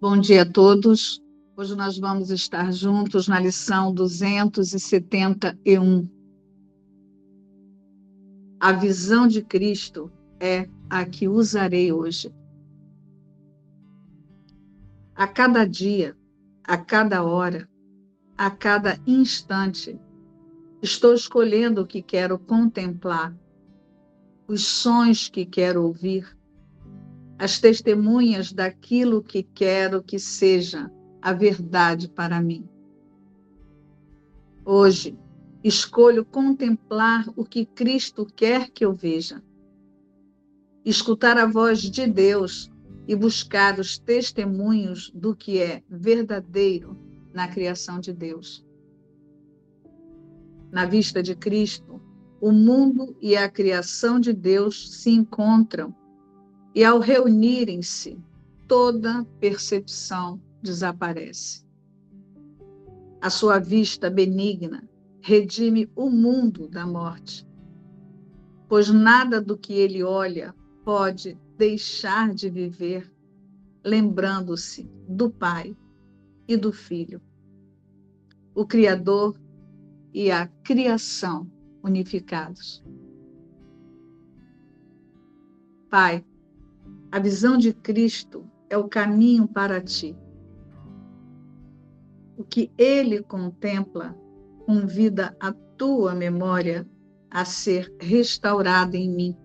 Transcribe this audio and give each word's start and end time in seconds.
Bom 0.00 0.18
dia 0.18 0.42
a 0.44 0.50
todos. 0.50 1.22
Hoje 1.54 1.76
nós 1.76 1.98
vamos 1.98 2.30
estar 2.30 2.72
juntos 2.72 3.28
na 3.28 3.38
lição 3.38 3.92
271. 3.92 6.08
A 8.58 8.72
visão 8.72 9.28
de 9.28 9.42
Cristo 9.42 10.10
é 10.40 10.66
a 10.88 11.04
que 11.04 11.28
usarei 11.28 11.92
hoje. 11.92 12.34
A 15.14 15.28
cada 15.28 15.66
dia, 15.66 16.16
a 16.64 16.78
cada 16.78 17.22
hora, 17.22 17.68
a 18.38 18.50
cada 18.50 18.98
instante, 19.06 20.00
estou 20.80 21.12
escolhendo 21.12 21.82
o 21.82 21.86
que 21.86 22.00
quero 22.00 22.38
contemplar, 22.38 23.36
os 24.48 24.64
sons 24.64 25.28
que 25.28 25.44
quero 25.44 25.84
ouvir, 25.84 26.34
as 27.40 27.58
testemunhas 27.58 28.52
daquilo 28.52 29.22
que 29.22 29.42
quero 29.42 30.02
que 30.02 30.18
seja 30.18 30.92
a 31.22 31.32
verdade 31.32 32.06
para 32.06 32.38
mim. 32.38 32.68
Hoje, 34.62 35.18
escolho 35.64 36.22
contemplar 36.22 37.24
o 37.34 37.42
que 37.42 37.64
Cristo 37.64 38.26
quer 38.26 38.68
que 38.68 38.84
eu 38.84 38.92
veja, 38.92 39.42
escutar 40.84 41.38
a 41.38 41.46
voz 41.46 41.80
de 41.80 42.06
Deus 42.06 42.70
e 43.08 43.16
buscar 43.16 43.78
os 43.78 43.98
testemunhos 43.98 45.10
do 45.14 45.34
que 45.34 45.60
é 45.60 45.82
verdadeiro 45.88 46.94
na 47.32 47.48
criação 47.48 47.98
de 48.00 48.12
Deus. 48.12 48.62
Na 50.70 50.84
vista 50.84 51.22
de 51.22 51.34
Cristo, 51.34 52.02
o 52.38 52.52
mundo 52.52 53.16
e 53.18 53.34
a 53.34 53.48
criação 53.48 54.20
de 54.20 54.34
Deus 54.34 55.00
se 55.00 55.08
encontram 55.08 55.98
e 56.74 56.84
ao 56.84 56.98
reunirem-se, 56.98 58.18
toda 58.68 59.24
percepção 59.40 60.40
desaparece. 60.62 61.64
A 63.20 63.28
sua 63.28 63.58
vista 63.58 64.08
benigna 64.08 64.88
redime 65.20 65.90
o 65.94 66.08
mundo 66.08 66.68
da 66.68 66.86
morte, 66.86 67.46
pois 68.68 68.90
nada 68.90 69.40
do 69.40 69.58
que 69.58 69.74
ele 69.74 70.02
olha 70.02 70.54
pode 70.84 71.36
deixar 71.58 72.32
de 72.32 72.48
viver, 72.48 73.12
lembrando-se 73.84 74.88
do 75.08 75.30
Pai 75.30 75.76
e 76.48 76.56
do 76.56 76.72
Filho, 76.72 77.20
o 78.54 78.64
Criador 78.64 79.38
e 80.14 80.30
a 80.30 80.46
criação 80.46 81.50
unificados. 81.82 82.82
Pai, 85.90 86.24
a 87.12 87.18
visão 87.18 87.58
de 87.58 87.72
Cristo 87.72 88.48
é 88.68 88.76
o 88.76 88.88
caminho 88.88 89.48
para 89.48 89.80
ti. 89.80 90.16
O 92.36 92.44
que 92.44 92.70
ele 92.78 93.22
contempla 93.22 94.16
convida 94.64 95.36
a 95.40 95.52
tua 95.52 96.14
memória 96.14 96.86
a 97.30 97.44
ser 97.44 97.92
restaurada 98.00 98.96
em 98.96 99.10
mim. 99.10 99.36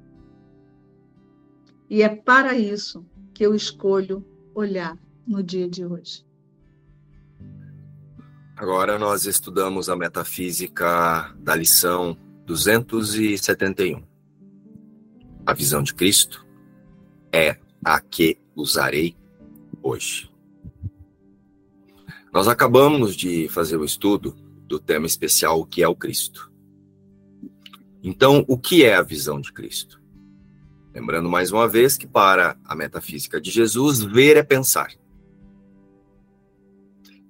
E 1.90 2.04
é 2.04 2.10
para 2.10 2.58
isso 2.58 3.06
que 3.34 3.46
eu 3.46 3.56
escolho 3.56 4.24
olhar 4.54 4.98
no 5.28 5.42
dia 5.42 5.68
de 5.68 5.86
hoje. 5.86 6.26
Agora 8.56 8.98
nós 8.98 9.26
estudamos 9.26 9.90
a 9.90 9.96
metafísica 9.96 11.36
da 11.40 11.56
lição 11.56 12.18
271. 12.46 14.04
A 15.46 15.54
visão 15.54 15.84
de 15.84 15.94
Cristo 15.94 16.45
é 17.36 17.60
a 17.84 18.00
que 18.00 18.38
usarei 18.56 19.14
hoje. 19.84 20.32
Nós 22.34 22.48
acabamos 22.48 23.14
de 23.14 23.50
fazer 23.50 23.76
o 23.76 23.84
estudo 23.84 24.34
do 24.66 24.80
tema 24.80 25.06
especial, 25.06 25.60
o 25.60 25.66
que 25.66 25.84
é 25.84 25.88
o 25.88 25.96
Cristo. 25.96 26.50
Então, 28.02 28.46
o 28.48 28.58
que 28.58 28.86
é 28.86 28.96
a 28.96 29.02
visão 29.02 29.42
de 29.42 29.52
Cristo? 29.52 30.02
Lembrando 30.94 31.28
mais 31.28 31.52
uma 31.52 31.68
vez 31.68 31.98
que 31.98 32.08
para 32.08 32.58
a 32.64 32.74
metafísica 32.74 33.42
de 33.42 33.52
Jesus, 33.52 34.02
ver 34.02 34.38
é 34.38 34.44
pensar. 34.44 34.94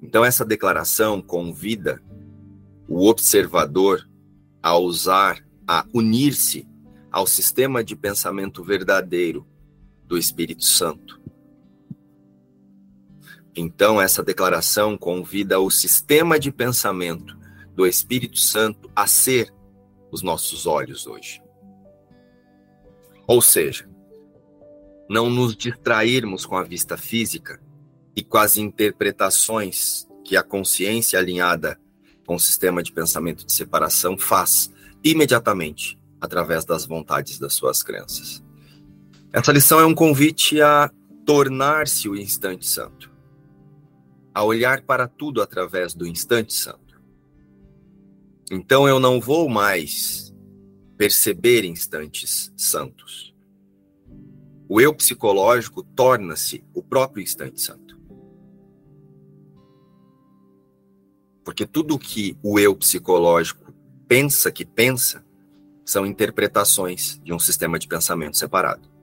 Então, 0.02 0.24
essa 0.24 0.46
declaração 0.46 1.20
convida 1.20 2.00
o 2.88 3.08
observador 3.10 4.08
a 4.62 4.78
usar, 4.78 5.44
a 5.68 5.84
unir-se 5.92 6.68
ao 7.12 7.26
sistema 7.26 7.84
de 7.84 7.96
pensamento 7.96 8.64
verdadeiro 8.64 9.48
do 10.08 10.18
Espírito 10.18 10.64
Santo. 10.64 11.22
Então, 13.56 14.02
essa 14.02 14.22
declaração 14.22 14.98
convida 14.98 15.60
o 15.60 15.72
sistema 15.72 16.38
de 16.38 16.52
pensamento 16.52 17.38
do 17.74 17.86
Espírito 17.86 18.38
Santo 18.38 18.90
a 18.96 19.08
ser 19.08 19.54
os 20.12 20.22
nossos 20.22 20.66
olhos 20.66 21.08
hoje. 21.08 21.42
Ou 23.28 23.42
seja, 23.42 23.90
não 25.10 25.30
nos 25.30 25.56
distrairmos 25.56 26.46
com 26.46 26.58
a 26.58 26.64
vista 26.64 26.98
física 26.98 27.62
e 28.16 28.24
com 28.24 28.38
as 28.38 28.58
interpretações 28.58 30.08
que 30.24 30.36
a 30.36 30.44
consciência 30.44 31.18
alinhada 31.18 31.80
com 32.26 32.36
o 32.36 32.40
sistema 32.40 32.82
de 32.82 32.92
pensamento 32.92 33.46
de 33.46 33.54
separação 33.54 34.18
faz 34.18 34.72
imediatamente 35.04 36.00
através 36.20 36.66
das 36.66 36.86
vontades 36.86 37.38
das 37.38 37.54
suas 37.54 37.84
crenças. 37.84 38.45
Essa 39.36 39.52
lição 39.52 39.82
é 39.82 39.86
um 39.86 39.94
convite 39.94 40.62
a 40.62 40.90
tornar-se 41.26 42.08
o 42.08 42.16
instante 42.16 42.66
santo, 42.66 43.12
a 44.34 44.42
olhar 44.46 44.84
para 44.84 45.10
tudo 45.10 45.42
através 45.42 45.94
do 45.94 46.08
instante 46.08 46.54
santo. 46.54 47.04
Então 48.50 48.88
eu 48.88 48.98
não 48.98 49.20
vou 49.20 49.50
mais 49.50 50.34
perceber 50.98 51.66
instantes 51.66 52.50
santos. 52.56 53.36
O 54.70 54.80
eu 54.80 54.96
psicológico 54.96 55.84
torna-se 55.84 56.64
o 56.74 56.82
próprio 56.82 57.22
instante 57.22 57.60
santo. 57.60 58.00
Porque 61.44 61.68
tudo 61.68 62.00
que 62.00 62.38
o 62.42 62.58
eu 62.58 62.74
psicológico 62.74 63.74
pensa 64.08 64.50
que 64.50 64.64
pensa 64.64 65.26
são 65.84 66.06
interpretações 66.06 67.20
de 67.22 67.34
um 67.34 67.38
sistema 67.38 67.78
de 67.78 67.86
pensamento 67.86 68.38
separado. 68.38 68.95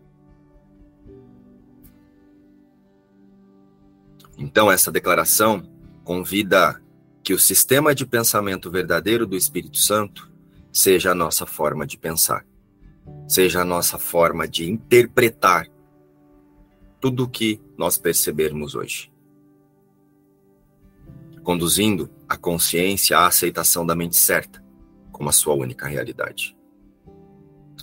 Então, 4.42 4.72
essa 4.72 4.90
declaração 4.90 5.62
convida 6.02 6.82
que 7.22 7.32
o 7.32 7.38
sistema 7.38 7.94
de 7.94 8.04
pensamento 8.04 8.72
verdadeiro 8.72 9.24
do 9.24 9.36
Espírito 9.36 9.78
Santo 9.78 10.28
seja 10.72 11.12
a 11.12 11.14
nossa 11.14 11.46
forma 11.46 11.86
de 11.86 11.96
pensar, 11.96 12.44
seja 13.28 13.60
a 13.60 13.64
nossa 13.64 13.98
forma 13.98 14.48
de 14.48 14.68
interpretar 14.68 15.68
tudo 17.00 17.22
o 17.22 17.28
que 17.28 17.60
nós 17.78 17.96
percebermos 17.96 18.74
hoje. 18.74 19.12
Conduzindo 21.44 22.10
a 22.28 22.36
consciência 22.36 23.18
à 23.18 23.28
aceitação 23.28 23.86
da 23.86 23.94
mente 23.94 24.16
certa 24.16 24.60
como 25.12 25.28
a 25.28 25.32
sua 25.32 25.54
única 25.54 25.86
realidade. 25.86 26.56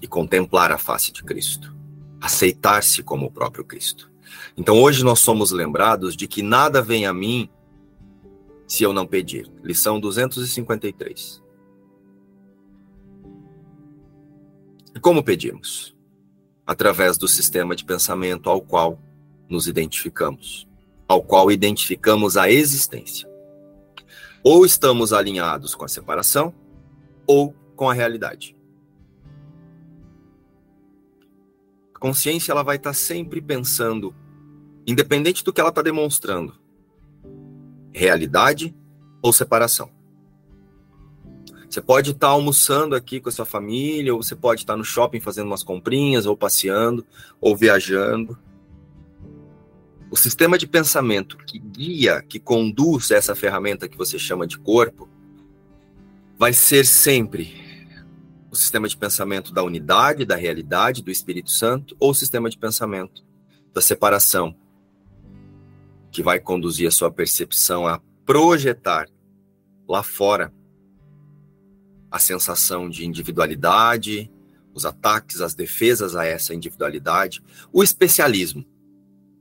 E 0.01 0.07
contemplar 0.07 0.73
a 0.73 0.77
face 0.77 1.13
de 1.13 1.23
Cristo. 1.23 1.73
Aceitar-se 2.19 3.01
como 3.01 3.27
o 3.27 3.31
próprio 3.31 3.63
Cristo. 3.63 4.08
Então 4.57 4.81
hoje 4.81 5.03
nós 5.03 5.19
somos 5.19 5.51
lembrados 5.51 6.15
de 6.15 6.27
que 6.27 6.41
nada 6.41 6.81
vem 6.81 7.05
a 7.05 7.13
mim 7.13 7.49
se 8.67 8.83
eu 8.83 8.93
não 8.93 9.07
pedir. 9.07 9.51
Lição 9.63 9.99
253. 9.99 11.43
E 14.95 14.99
como 14.99 15.23
pedimos? 15.23 15.95
Através 16.65 17.17
do 17.17 17.27
sistema 17.27 17.75
de 17.75 17.83
pensamento 17.85 18.49
ao 18.49 18.61
qual 18.61 18.99
nos 19.49 19.67
identificamos, 19.67 20.67
ao 21.07 21.23
qual 21.23 21.51
identificamos 21.51 22.37
a 22.37 22.49
existência. 22.51 23.27
Ou 24.43 24.65
estamos 24.65 25.11
alinhados 25.11 25.73
com 25.73 25.83
a 25.83 25.87
separação, 25.87 26.53
ou 27.25 27.53
com 27.75 27.89
a 27.89 27.93
realidade. 27.93 28.58
Consciência 31.99 32.51
ela 32.51 32.63
vai 32.63 32.77
estar 32.77 32.93
sempre 32.93 33.41
pensando 33.41 34.15
independente 34.87 35.43
do 35.43 35.53
que 35.53 35.61
ela 35.61 35.69
está 35.69 35.81
demonstrando, 35.81 36.55
realidade 37.93 38.75
ou 39.21 39.31
separação. 39.31 39.91
Você 41.69 41.81
pode 41.81 42.11
estar 42.11 42.27
tá 42.27 42.33
almoçando 42.33 42.95
aqui 42.95 43.19
com 43.19 43.29
a 43.29 43.31
sua 43.31 43.45
família, 43.45 44.13
ou 44.13 44.23
você 44.23 44.35
pode 44.35 44.61
estar 44.61 44.73
tá 44.73 44.77
no 44.77 44.83
shopping 44.83 45.19
fazendo 45.19 45.45
umas 45.45 45.61
comprinhas, 45.61 46.25
ou 46.25 46.35
passeando, 46.35 47.05
ou 47.39 47.55
viajando. 47.55 48.35
O 50.09 50.15
sistema 50.17 50.57
de 50.57 50.65
pensamento 50.65 51.37
que 51.37 51.59
guia, 51.59 52.23
que 52.27 52.39
conduz 52.39 53.11
essa 53.11 53.35
ferramenta 53.35 53.87
que 53.87 53.95
você 53.95 54.17
chama 54.17 54.47
de 54.47 54.57
corpo, 54.57 55.07
vai 56.39 56.51
ser 56.51 56.87
sempre 56.87 57.68
o 58.51 58.55
sistema 58.55 58.87
de 58.87 58.97
pensamento 58.97 59.53
da 59.53 59.63
unidade, 59.63 60.25
da 60.25 60.35
realidade, 60.35 61.03
do 61.03 61.11
Espírito 61.11 61.51
Santo, 61.51 61.95
ou 61.99 62.11
o 62.11 62.15
sistema 62.15 62.49
de 62.49 62.57
pensamento 62.57 63.23
da 63.73 63.81
separação, 63.81 64.55
que 66.11 66.23
vai 66.23 66.39
conduzir 66.39 66.87
a 66.87 66.91
sua 66.91 67.11
percepção 67.11 67.87
a 67.87 68.01
projetar 68.25 69.07
lá 69.87 70.01
fora 70.01 70.53
a 72.09 72.17
sensação 72.17 72.89
de 72.89 73.05
individualidade, 73.05 74.31
os 74.73 74.85
ataques, 74.85 75.41
as 75.41 75.53
defesas 75.53 76.15
a 76.15 76.25
essa 76.25 76.53
individualidade, 76.53 77.43
o 77.71 77.83
especialismo 77.83 78.65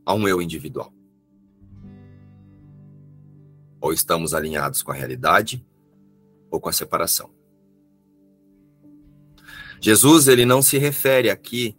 a 0.05 0.12
um 0.12 0.28
eu 0.28 0.43
individual. 0.43 0.93
Ou 3.81 3.93
estamos 3.93 4.34
alinhados 4.34 4.82
com 4.82 4.90
a 4.90 4.94
realidade 4.94 5.64
ou 6.50 6.60
com 6.60 6.69
a 6.69 6.72
separação. 6.72 7.38
Jesus 9.81 10.29
ele 10.29 10.45
não 10.45 10.61
se 10.61 10.79
refere 10.79 11.31
aqui 11.31 11.77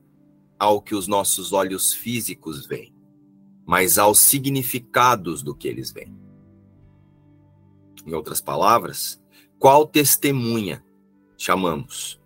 ao 0.58 0.82
que 0.82 0.96
os 0.96 1.08
nossos 1.08 1.54
olhos 1.54 1.94
físicos 1.94 2.66
veem, 2.66 2.94
mas 3.66 3.98
aos 3.98 4.20
significados 4.20 5.42
do 5.44 5.56
que 5.56 5.68
eles 5.68 5.92
veem. 5.92 6.18
Em 8.06 8.14
outras 8.14 8.42
palavras, 8.42 9.22
qual 9.58 9.86
testemunha 9.86 10.84
chamamos 11.38 12.20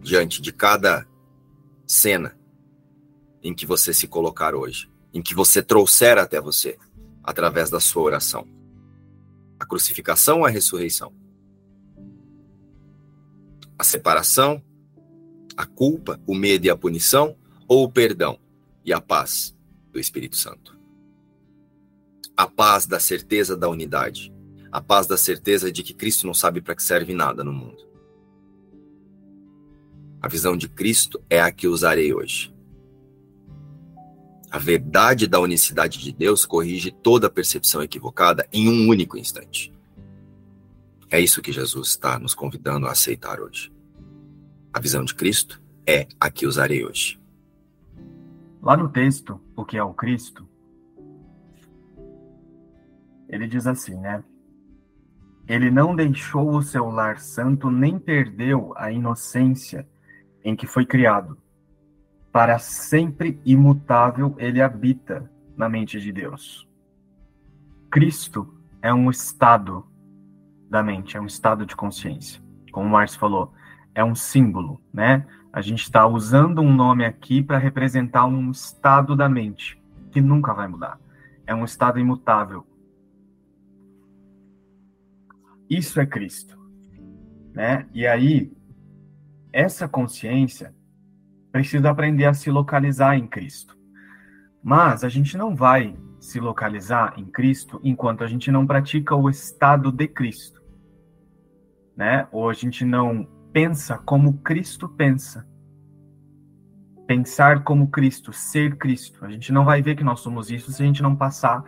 diante 0.00 0.42
de 0.42 0.52
cada 0.52 1.06
cena 1.86 2.36
em 3.42 3.54
que 3.54 3.66
você 3.66 3.92
se 3.92 4.08
colocar 4.08 4.54
hoje, 4.54 4.90
em 5.12 5.22
que 5.22 5.34
você 5.34 5.62
trouxer 5.62 6.18
até 6.18 6.40
você 6.40 6.78
através 7.22 7.70
da 7.70 7.80
sua 7.80 8.02
oração? 8.02 8.46
A 9.60 9.66
crucificação 9.66 10.40
ou 10.40 10.46
a 10.46 10.50
ressurreição? 10.50 11.21
A 13.82 13.84
separação, 13.84 14.62
a 15.56 15.66
culpa, 15.66 16.20
o 16.24 16.36
medo 16.36 16.64
e 16.64 16.70
a 16.70 16.76
punição, 16.76 17.36
ou 17.66 17.82
o 17.82 17.90
perdão 17.90 18.38
e 18.84 18.92
a 18.92 19.00
paz 19.00 19.56
do 19.90 19.98
Espírito 19.98 20.36
Santo? 20.36 20.78
A 22.36 22.46
paz 22.46 22.86
da 22.86 23.00
certeza 23.00 23.56
da 23.56 23.68
unidade, 23.68 24.32
a 24.70 24.80
paz 24.80 25.08
da 25.08 25.16
certeza 25.16 25.72
de 25.72 25.82
que 25.82 25.94
Cristo 25.94 26.28
não 26.28 26.32
sabe 26.32 26.60
para 26.60 26.76
que 26.76 26.82
serve 26.84 27.12
nada 27.12 27.42
no 27.42 27.52
mundo. 27.52 27.84
A 30.20 30.28
visão 30.28 30.56
de 30.56 30.68
Cristo 30.68 31.20
é 31.28 31.40
a 31.40 31.50
que 31.50 31.66
usarei 31.66 32.14
hoje. 32.14 32.54
A 34.48 34.60
verdade 34.60 35.26
da 35.26 35.40
unicidade 35.40 35.98
de 35.98 36.12
Deus 36.12 36.46
corrige 36.46 36.92
toda 36.92 37.28
percepção 37.28 37.82
equivocada 37.82 38.46
em 38.52 38.68
um 38.68 38.88
único 38.88 39.18
instante. 39.18 39.72
É 41.12 41.20
isso 41.20 41.42
que 41.42 41.52
Jesus 41.52 41.88
está 41.88 42.18
nos 42.18 42.34
convidando 42.34 42.86
a 42.86 42.92
aceitar 42.92 43.38
hoje. 43.38 43.70
A 44.72 44.80
visão 44.80 45.04
de 45.04 45.14
Cristo 45.14 45.62
é 45.86 46.08
a 46.18 46.30
que 46.30 46.46
usarei 46.46 46.86
hoje. 46.86 47.20
Lá 48.62 48.78
no 48.78 48.88
texto, 48.88 49.38
o 49.54 49.62
que 49.62 49.76
é 49.76 49.84
o 49.84 49.92
Cristo, 49.92 50.48
ele 53.28 53.46
diz 53.46 53.66
assim, 53.66 53.94
né? 53.94 54.24
Ele 55.46 55.70
não 55.70 55.94
deixou 55.94 56.56
o 56.56 56.62
seu 56.62 56.88
lar 56.88 57.20
santo 57.20 57.70
nem 57.70 57.98
perdeu 57.98 58.72
a 58.74 58.90
inocência 58.90 59.86
em 60.42 60.56
que 60.56 60.66
foi 60.66 60.86
criado 60.86 61.36
para 62.32 62.58
sempre 62.58 63.38
imutável 63.44 64.34
ele 64.38 64.62
habita 64.62 65.30
na 65.54 65.68
mente 65.68 66.00
de 66.00 66.10
Deus. 66.10 66.66
Cristo 67.90 68.54
é 68.80 68.94
um 68.94 69.10
estado 69.10 69.91
da 70.72 70.82
mente, 70.82 71.18
é 71.18 71.20
um 71.20 71.26
estado 71.26 71.66
de 71.66 71.76
consciência. 71.76 72.42
Como 72.72 72.86
o 72.86 72.90
Márcio 72.90 73.20
falou, 73.20 73.52
é 73.94 74.02
um 74.02 74.14
símbolo, 74.14 74.80
né? 74.90 75.26
A 75.52 75.60
gente 75.60 75.82
está 75.82 76.06
usando 76.06 76.62
um 76.62 76.74
nome 76.74 77.04
aqui 77.04 77.42
para 77.42 77.58
representar 77.58 78.24
um 78.24 78.50
estado 78.50 79.14
da 79.14 79.28
mente 79.28 79.78
que 80.10 80.18
nunca 80.18 80.54
vai 80.54 80.66
mudar. 80.66 80.98
É 81.46 81.54
um 81.54 81.62
estado 81.62 82.00
imutável. 82.00 82.66
Isso 85.68 86.00
é 86.00 86.06
Cristo, 86.06 86.58
né? 87.52 87.86
E 87.92 88.06
aí 88.06 88.50
essa 89.52 89.86
consciência 89.86 90.74
precisa 91.50 91.90
aprender 91.90 92.24
a 92.24 92.32
se 92.32 92.50
localizar 92.50 93.14
em 93.14 93.26
Cristo. 93.26 93.76
Mas 94.62 95.04
a 95.04 95.10
gente 95.10 95.36
não 95.36 95.54
vai 95.54 95.94
se 96.18 96.40
localizar 96.40 97.12
em 97.18 97.26
Cristo 97.26 97.78
enquanto 97.84 98.24
a 98.24 98.26
gente 98.26 98.50
não 98.50 98.66
pratica 98.66 99.14
o 99.14 99.28
estado 99.28 99.92
de 99.92 100.08
Cristo. 100.08 100.61
Né? 101.96 102.26
Ou 102.32 102.48
a 102.48 102.52
gente 102.52 102.84
não 102.84 103.26
pensa 103.52 103.98
como 103.98 104.38
Cristo 104.38 104.88
pensa. 104.88 105.46
Pensar 107.06 107.62
como 107.64 107.90
Cristo, 107.90 108.32
ser 108.32 108.76
Cristo. 108.76 109.24
A 109.24 109.30
gente 109.30 109.52
não 109.52 109.64
vai 109.64 109.82
ver 109.82 109.96
que 109.96 110.04
nós 110.04 110.20
somos 110.20 110.50
isso 110.50 110.72
se 110.72 110.82
a 110.82 110.86
gente 110.86 111.02
não 111.02 111.16
passar 111.16 111.62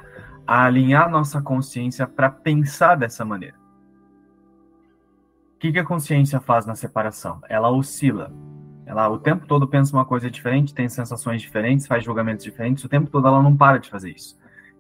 a 0.47 0.65
alinhar 0.65 1.11
nossa 1.11 1.43
consciência 1.43 2.06
para 2.06 2.31
pensar 2.31 2.97
dessa 2.97 3.25
maneira. 3.25 3.56
O 5.55 5.59
que, 5.59 5.73
que 5.73 5.79
a 5.79 5.85
consciência 5.85 6.41
faz 6.41 6.67
na 6.67 6.75
separação? 6.75 7.41
Ela 7.49 7.71
oscila 7.71 8.32
ela 8.87 9.09
o 9.09 9.19
tempo 9.19 9.47
todo 9.47 9.67
pensa 9.67 9.97
uma 9.97 10.05
coisa 10.05 10.31
diferente, 10.31 10.75
tem 10.75 10.88
sensações 10.88 11.41
diferentes, 11.41 11.87
faz 11.87 12.05
julgamentos 12.05 12.44
diferentes, 12.44 12.85
o 12.85 12.88
tempo 12.88 13.11
todo 13.11 13.26
ela 13.26 13.43
não 13.43 13.56
para 13.56 13.79
de 13.79 13.88
fazer 13.88 14.11
isso. 14.11 14.38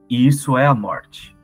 E 0.08 0.26
isso 0.26 0.58
é 0.58 0.66
a 0.66 0.74
morte. 0.74 1.34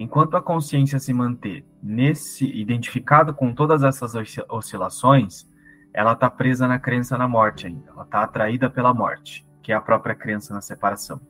Enquanto 0.00 0.34
a 0.34 0.40
consciência 0.40 0.98
se 0.98 1.12
manter 1.12 1.62
nesse 1.82 2.46
identificado 2.58 3.34
com 3.34 3.52
todas 3.52 3.82
essas 3.82 4.14
oscilações, 4.48 5.46
ela 5.92 6.12
está 6.14 6.30
presa 6.30 6.66
na 6.66 6.78
crença 6.78 7.18
na 7.18 7.28
morte 7.28 7.66
ainda. 7.66 7.90
Ela 7.90 8.04
está 8.04 8.22
atraída 8.22 8.70
pela 8.70 8.94
morte, 8.94 9.46
que 9.62 9.72
é 9.72 9.74
a 9.74 9.80
própria 9.80 10.14
crença 10.14 10.54
na 10.54 10.62
separação. 10.62 11.20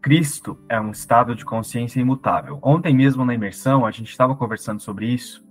Cristo 0.00 0.58
é 0.70 0.80
um 0.80 0.90
estado 0.90 1.34
de 1.34 1.44
consciência 1.44 2.00
imutável. 2.00 2.58
Ontem 2.62 2.96
mesmo 2.96 3.22
na 3.22 3.34
imersão, 3.34 3.84
a 3.84 3.90
gente 3.90 4.08
estava 4.08 4.34
conversando 4.34 4.80
sobre 4.80 5.06
isso, 5.12 5.46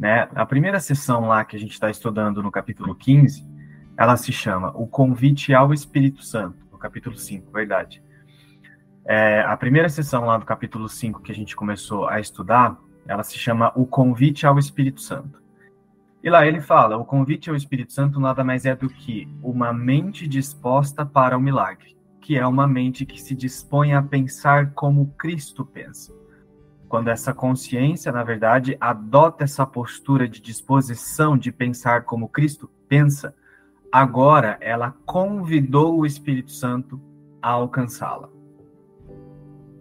né? 0.00 0.28
A 0.34 0.44
primeira 0.44 0.80
sessão 0.80 1.28
lá 1.28 1.44
que 1.44 1.54
a 1.54 1.60
gente 1.60 1.74
está 1.74 1.88
estudando 1.88 2.42
no 2.42 2.50
capítulo 2.50 2.92
15, 2.92 3.48
ela 3.96 4.16
se 4.16 4.32
chama 4.32 4.72
O 4.74 4.88
Convite 4.88 5.54
ao 5.54 5.72
Espírito 5.72 6.24
Santo, 6.24 6.66
no 6.72 6.76
capítulo 6.76 7.16
5, 7.16 7.52
verdade. 7.52 8.03
É, 9.06 9.40
a 9.42 9.56
primeira 9.56 9.88
sessão 9.88 10.24
lá 10.24 10.38
do 10.38 10.46
capítulo 10.46 10.88
5 10.88 11.22
que 11.22 11.32
a 11.32 11.34
gente 11.34 11.54
começou 11.54 12.08
a 12.08 12.20
estudar, 12.20 12.78
ela 13.06 13.22
se 13.22 13.38
chama 13.38 13.72
O 13.74 13.86
Convite 13.86 14.46
ao 14.46 14.58
Espírito 14.58 15.00
Santo. 15.00 15.42
E 16.22 16.30
lá 16.30 16.46
ele 16.46 16.60
fala: 16.60 16.96
o 16.96 17.04
convite 17.04 17.50
ao 17.50 17.56
Espírito 17.56 17.92
Santo 17.92 18.18
nada 18.18 18.42
mais 18.42 18.64
é 18.64 18.74
do 18.74 18.88
que 18.88 19.28
uma 19.42 19.74
mente 19.74 20.26
disposta 20.26 21.04
para 21.04 21.36
o 21.36 21.40
milagre, 21.40 21.94
que 22.18 22.38
é 22.38 22.46
uma 22.46 22.66
mente 22.66 23.04
que 23.04 23.20
se 23.20 23.34
dispõe 23.34 23.92
a 23.92 24.02
pensar 24.02 24.72
como 24.72 25.12
Cristo 25.18 25.66
pensa 25.66 26.14
quando 26.94 27.08
essa 27.08 27.34
consciência, 27.34 28.12
na 28.12 28.22
verdade, 28.22 28.76
adota 28.80 29.42
essa 29.42 29.66
postura 29.66 30.28
de 30.28 30.40
disposição 30.40 31.36
de 31.36 31.50
pensar 31.50 32.04
como 32.04 32.28
Cristo 32.28 32.70
pensa, 32.88 33.34
agora 33.90 34.56
ela 34.60 34.94
convidou 35.04 35.98
o 35.98 36.06
Espírito 36.06 36.52
Santo 36.52 37.00
a 37.42 37.50
alcançá-la. 37.50 38.33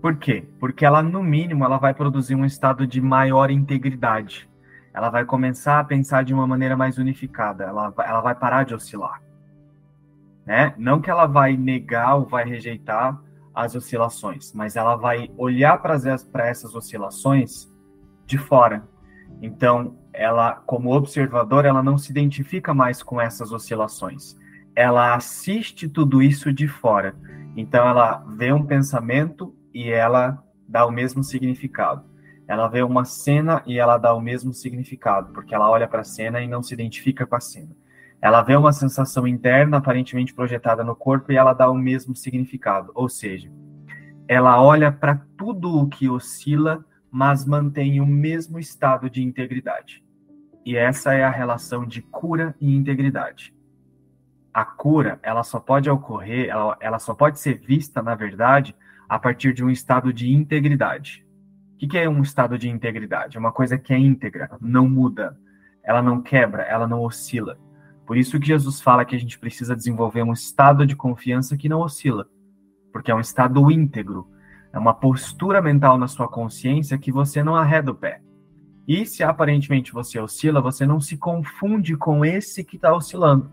Por 0.04 0.18
quê? 0.18 0.46
Porque 0.60 0.86
ela, 0.86 1.02
no 1.02 1.24
mínimo, 1.24 1.64
ela 1.64 1.78
vai 1.78 1.94
produzir 1.94 2.36
um 2.36 2.44
estado 2.44 2.86
de 2.86 3.00
maior 3.00 3.50
integridade. 3.50 4.50
Ela 4.94 5.10
vai 5.10 5.24
começar 5.24 5.80
a 5.80 5.84
pensar 5.86 6.26
de 6.26 6.34
uma 6.34 6.46
maneira 6.46 6.76
mais 6.76 6.98
unificada. 6.98 7.64
Ela, 7.64 7.94
ela 8.00 8.20
vai 8.20 8.36
parar 8.36 8.66
de 8.66 8.76
oscilar. 8.76 9.22
Né? 10.46 10.74
Não 10.78 11.00
que 11.00 11.10
ela 11.10 11.26
vai 11.26 11.56
negar 11.56 12.16
ou 12.16 12.26
vai 12.26 12.44
rejeitar 12.44 13.18
as 13.56 13.76
oscilações, 13.76 14.52
mas 14.52 14.76
ela 14.76 14.98
vai 14.98 15.32
olhar 15.38 15.82
para 15.82 15.96
essas 16.50 16.76
oscilações 16.76 17.72
de 18.26 18.38
fora. 18.38 18.84
Então, 19.42 19.96
ela, 20.12 20.56
como 20.66 20.94
observador, 20.94 21.64
ela 21.64 21.82
não 21.82 21.98
se 21.98 22.12
identifica 22.12 22.74
mais 22.74 23.02
com 23.02 23.22
essas 23.22 23.54
oscilações. 23.54 24.38
Ela 24.76 25.16
assiste 25.16 25.88
tudo 25.88 26.22
isso 26.22 26.52
de 26.52 26.68
fora. 26.68 27.16
Então, 27.56 27.88
ela 27.88 28.22
vê 28.28 28.52
um 28.52 28.66
pensamento 28.66 29.56
e 29.74 29.90
ela 29.90 30.44
dá 30.68 30.86
o 30.86 30.92
mesmo 30.92 31.24
significado. 31.24 32.04
Ela 32.48 32.68
vê 32.68 32.84
uma 32.84 33.06
cena 33.06 33.64
e 33.66 33.80
ela 33.80 33.98
dá 33.98 34.14
o 34.14 34.22
mesmo 34.22 34.54
significado, 34.54 35.32
porque 35.34 35.56
ela 35.56 35.70
olha 35.70 35.88
para 35.88 36.02
a 36.02 36.06
cena 36.06 36.42
e 36.42 36.48
não 36.48 36.62
se 36.62 36.74
identifica 36.74 37.26
com 37.26 37.36
a 37.36 37.40
cena. 37.40 37.76
Ela 38.22 38.42
vê 38.42 38.56
uma 38.56 38.72
sensação 38.72 39.28
interna 39.28 39.78
aparentemente 39.78 40.34
projetada 40.34 40.84
no 40.84 40.96
corpo 40.96 41.32
e 41.32 41.38
ela 41.38 41.54
dá 41.54 41.70
o 41.70 41.76
mesmo 41.76 42.16
significado. 42.16 42.92
Ou 42.96 43.10
seja, 43.10 43.52
ela 44.28 44.62
olha 44.62 44.92
para 44.92 45.22
tudo 45.38 45.78
o 45.78 45.88
que 45.88 46.10
oscila, 46.10 46.86
mas 47.12 47.46
mantém 47.46 48.00
o 48.00 48.06
mesmo 48.06 48.60
estado 48.60 49.10
de 49.10 49.22
integridade. 49.22 50.04
E 50.66 50.78
essa 50.78 51.14
é 51.14 51.24
a 51.24 51.30
relação 51.30 51.86
de 51.86 52.02
cura 52.02 52.56
e 52.60 52.74
integridade. 52.74 53.54
A 54.54 54.64
cura, 54.64 55.20
ela 55.22 55.44
só 55.44 55.60
pode 55.60 55.90
ocorrer, 55.90 56.48
ela, 56.48 56.78
ela 56.80 57.00
só 57.00 57.14
pode 57.14 57.40
ser 57.40 57.60
vista, 57.60 58.02
na 58.02 58.16
verdade, 58.16 58.76
a 59.08 59.20
partir 59.20 59.54
de 59.54 59.64
um 59.64 59.70
estado 59.70 60.14
de 60.14 60.32
integridade. 60.32 61.26
O 61.76 61.78
que, 61.78 61.88
que 61.88 61.98
é 61.98 62.10
um 62.10 62.22
estado 62.22 62.58
de 62.58 62.70
integridade? 62.70 63.38
É 63.38 63.40
uma 63.40 63.52
coisa 63.52 63.78
que 63.78 63.94
é 63.94 63.98
íntegra, 63.98 64.50
não 64.62 64.88
muda, 64.88 65.38
ela 65.84 66.02
não 66.02 66.22
quebra, 66.22 66.64
ela 66.64 66.88
não 66.88 67.02
oscila. 67.02 67.58
Por 68.06 68.18
isso 68.18 68.40
que 68.40 68.48
Jesus 68.48 68.82
fala 68.82 69.06
que 69.06 69.16
a 69.16 69.20
gente 69.20 69.40
precisa 69.40 69.76
desenvolver 69.76 70.24
um 70.24 70.34
estado 70.34 70.86
de 70.86 70.96
confiança 70.96 71.58
que 71.58 71.70
não 71.70 71.82
oscila, 71.82 72.28
porque 72.92 73.12
é 73.12 73.16
um 73.16 73.20
estado 73.20 73.72
íntegro, 73.72 74.28
é 74.72 74.80
uma 74.80 74.94
postura 74.94 75.62
mental 75.62 75.98
na 75.98 76.08
sua 76.08 76.28
consciência 76.28 76.98
que 76.98 77.12
você 77.12 77.44
não 77.44 77.56
arreda 77.56 77.92
o 77.92 77.96
pé. 77.96 78.22
E 78.88 79.06
se 79.06 79.24
aparentemente 79.24 79.94
você 79.94 80.20
oscila, 80.20 80.62
você 80.62 80.86
não 80.86 81.00
se 81.00 81.18
confunde 81.18 81.96
com 81.96 82.26
esse 82.26 82.64
que 82.64 82.76
está 82.76 82.94
oscilando. 82.94 83.50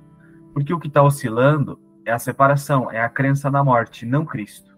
Porque 0.52 0.74
o 0.74 0.80
que 0.80 0.88
está 0.88 1.02
oscilando 1.02 1.78
é 2.04 2.10
a 2.10 2.18
separação, 2.18 2.90
é 2.90 3.00
a 3.00 3.08
crença 3.08 3.50
na 3.50 3.62
morte, 3.62 4.04
não 4.04 4.24
Cristo. 4.24 4.69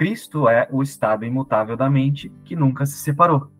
Cristo 0.00 0.48
é 0.48 0.66
o 0.72 0.82
estado 0.82 1.26
imutável 1.26 1.76
da 1.76 1.90
mente 1.90 2.32
que 2.42 2.56
nunca 2.56 2.86
se 2.86 2.96
separou. 2.96 3.50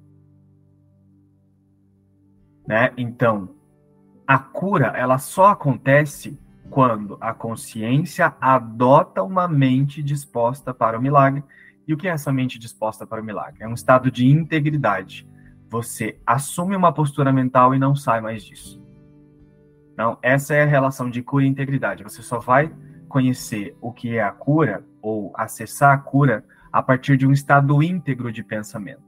Né? 2.66 2.94
Então, 2.96 3.50
a 4.26 4.38
cura 4.38 4.86
ela 4.96 5.18
só 5.18 5.48
acontece 5.48 6.40
quando 6.70 7.18
a 7.20 7.34
consciência 7.34 8.34
adota 8.40 9.22
uma 9.22 9.46
mente 9.46 10.02
disposta 10.02 10.72
para 10.72 10.98
o 10.98 11.02
milagre 11.02 11.44
e 11.86 11.92
o 11.92 11.96
que 11.98 12.08
é 12.08 12.12
essa 12.12 12.32
mente 12.32 12.58
disposta 12.58 13.06
para 13.06 13.20
o 13.20 13.24
milagre? 13.24 13.62
É 13.62 13.68
um 13.68 13.74
estado 13.74 14.10
de 14.10 14.26
integridade. 14.26 15.28
Você 15.68 16.18
assume 16.26 16.74
uma 16.74 16.90
postura 16.90 17.30
mental 17.30 17.74
e 17.74 17.78
não 17.78 17.94
sai 17.94 18.22
mais 18.22 18.42
disso. 18.42 18.82
Não, 19.94 20.16
essa 20.22 20.54
é 20.54 20.62
a 20.62 20.66
relação 20.66 21.10
de 21.10 21.22
cura 21.22 21.44
e 21.44 21.48
integridade. 21.48 22.02
Você 22.02 22.22
só 22.22 22.38
vai 22.38 22.74
conhecer 23.10 23.76
o 23.78 23.92
que 23.92 24.16
é 24.16 24.22
a 24.22 24.32
cura 24.32 24.88
ou 25.02 25.32
acessar 25.36 25.94
a 25.94 25.98
cura 25.98 26.44
a 26.72 26.82
partir 26.82 27.16
de 27.16 27.26
um 27.26 27.32
estado 27.32 27.82
íntegro 27.82 28.32
de 28.32 28.42
pensamento. 28.42 29.02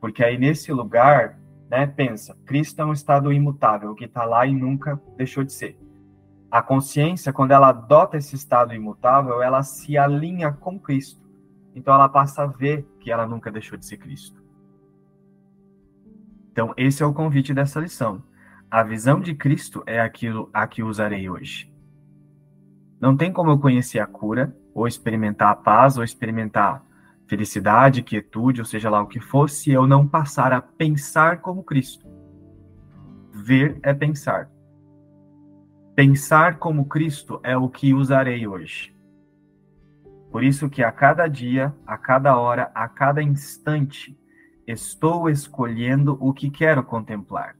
Porque 0.00 0.24
aí 0.24 0.38
nesse 0.38 0.72
lugar, 0.72 1.38
né, 1.68 1.86
pensa, 1.86 2.36
Cristo 2.46 2.80
é 2.80 2.84
um 2.84 2.92
estado 2.92 3.32
imutável, 3.32 3.94
que 3.94 4.04
está 4.04 4.24
lá 4.24 4.46
e 4.46 4.54
nunca 4.54 5.00
deixou 5.16 5.44
de 5.44 5.52
ser. 5.52 5.78
A 6.50 6.62
consciência, 6.62 7.32
quando 7.32 7.52
ela 7.52 7.68
adota 7.68 8.16
esse 8.16 8.34
estado 8.34 8.74
imutável, 8.74 9.42
ela 9.42 9.62
se 9.62 9.96
alinha 9.96 10.52
com 10.52 10.78
Cristo. 10.78 11.28
Então 11.74 11.94
ela 11.94 12.08
passa 12.08 12.42
a 12.42 12.46
ver 12.46 12.84
que 12.98 13.10
ela 13.10 13.26
nunca 13.26 13.52
deixou 13.52 13.78
de 13.78 13.86
ser 13.86 13.98
Cristo. 13.98 14.42
Então 16.50 16.74
esse 16.76 17.02
é 17.02 17.06
o 17.06 17.14
convite 17.14 17.54
dessa 17.54 17.78
lição. 17.78 18.22
A 18.70 18.82
visão 18.82 19.20
de 19.20 19.34
Cristo 19.34 19.82
é 19.86 20.00
aquilo 20.00 20.50
a 20.52 20.66
que 20.66 20.82
usarei 20.82 21.28
hoje. 21.28 21.72
Não 23.00 23.16
tem 23.16 23.32
como 23.32 23.50
eu 23.50 23.58
conhecer 23.58 23.98
a 23.98 24.06
cura, 24.06 24.54
ou 24.74 24.86
experimentar 24.86 25.50
a 25.50 25.56
paz, 25.56 25.96
ou 25.96 26.04
experimentar 26.04 26.84
felicidade, 27.26 28.02
quietude, 28.02 28.60
ou 28.60 28.66
seja 28.66 28.90
lá 28.90 29.00
o 29.00 29.06
que 29.06 29.20
for, 29.20 29.48
se 29.48 29.70
eu 29.70 29.86
não 29.86 30.04
passar 30.06 30.52
a 30.52 30.60
pensar 30.60 31.40
como 31.40 31.62
Cristo. 31.62 32.04
Ver 33.32 33.78
é 33.84 33.94
pensar. 33.94 34.50
Pensar 35.94 36.58
como 36.58 36.86
Cristo 36.86 37.38
é 37.44 37.56
o 37.56 37.68
que 37.68 37.94
usarei 37.94 38.48
hoje. 38.48 38.92
Por 40.32 40.42
isso 40.42 40.68
que 40.68 40.82
a 40.82 40.90
cada 40.90 41.28
dia, 41.28 41.72
a 41.86 41.96
cada 41.96 42.36
hora, 42.36 42.70
a 42.74 42.88
cada 42.88 43.22
instante, 43.22 44.18
estou 44.66 45.30
escolhendo 45.30 46.16
o 46.20 46.32
que 46.32 46.50
quero 46.50 46.82
contemplar. 46.82 47.59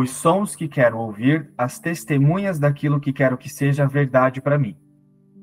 Os 0.00 0.10
sons 0.10 0.54
que 0.54 0.68
quero 0.68 0.96
ouvir, 0.96 1.50
as 1.58 1.80
testemunhas 1.80 2.56
daquilo 2.56 3.00
que 3.00 3.12
quero 3.12 3.36
que 3.36 3.48
seja 3.48 3.84
verdade 3.84 4.40
para 4.40 4.56
mim. 4.56 4.76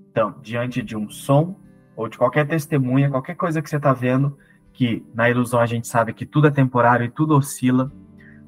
Então, 0.09 0.39
diante 0.41 0.81
de 0.81 0.95
um 0.95 1.09
som 1.09 1.59
ou 1.93 2.07
de 2.07 2.17
qualquer 2.17 2.47
testemunha, 2.47 3.09
qualquer 3.09 3.35
coisa 3.35 3.61
que 3.61 3.69
você 3.69 3.75
está 3.75 3.91
vendo, 3.91 4.37
que 4.71 5.05
na 5.13 5.29
ilusão 5.29 5.59
a 5.59 5.65
gente 5.65 5.89
sabe 5.89 6.13
que 6.13 6.25
tudo 6.25 6.47
é 6.47 6.51
temporário 6.51 7.05
e 7.05 7.11
tudo 7.11 7.35
oscila, 7.35 7.91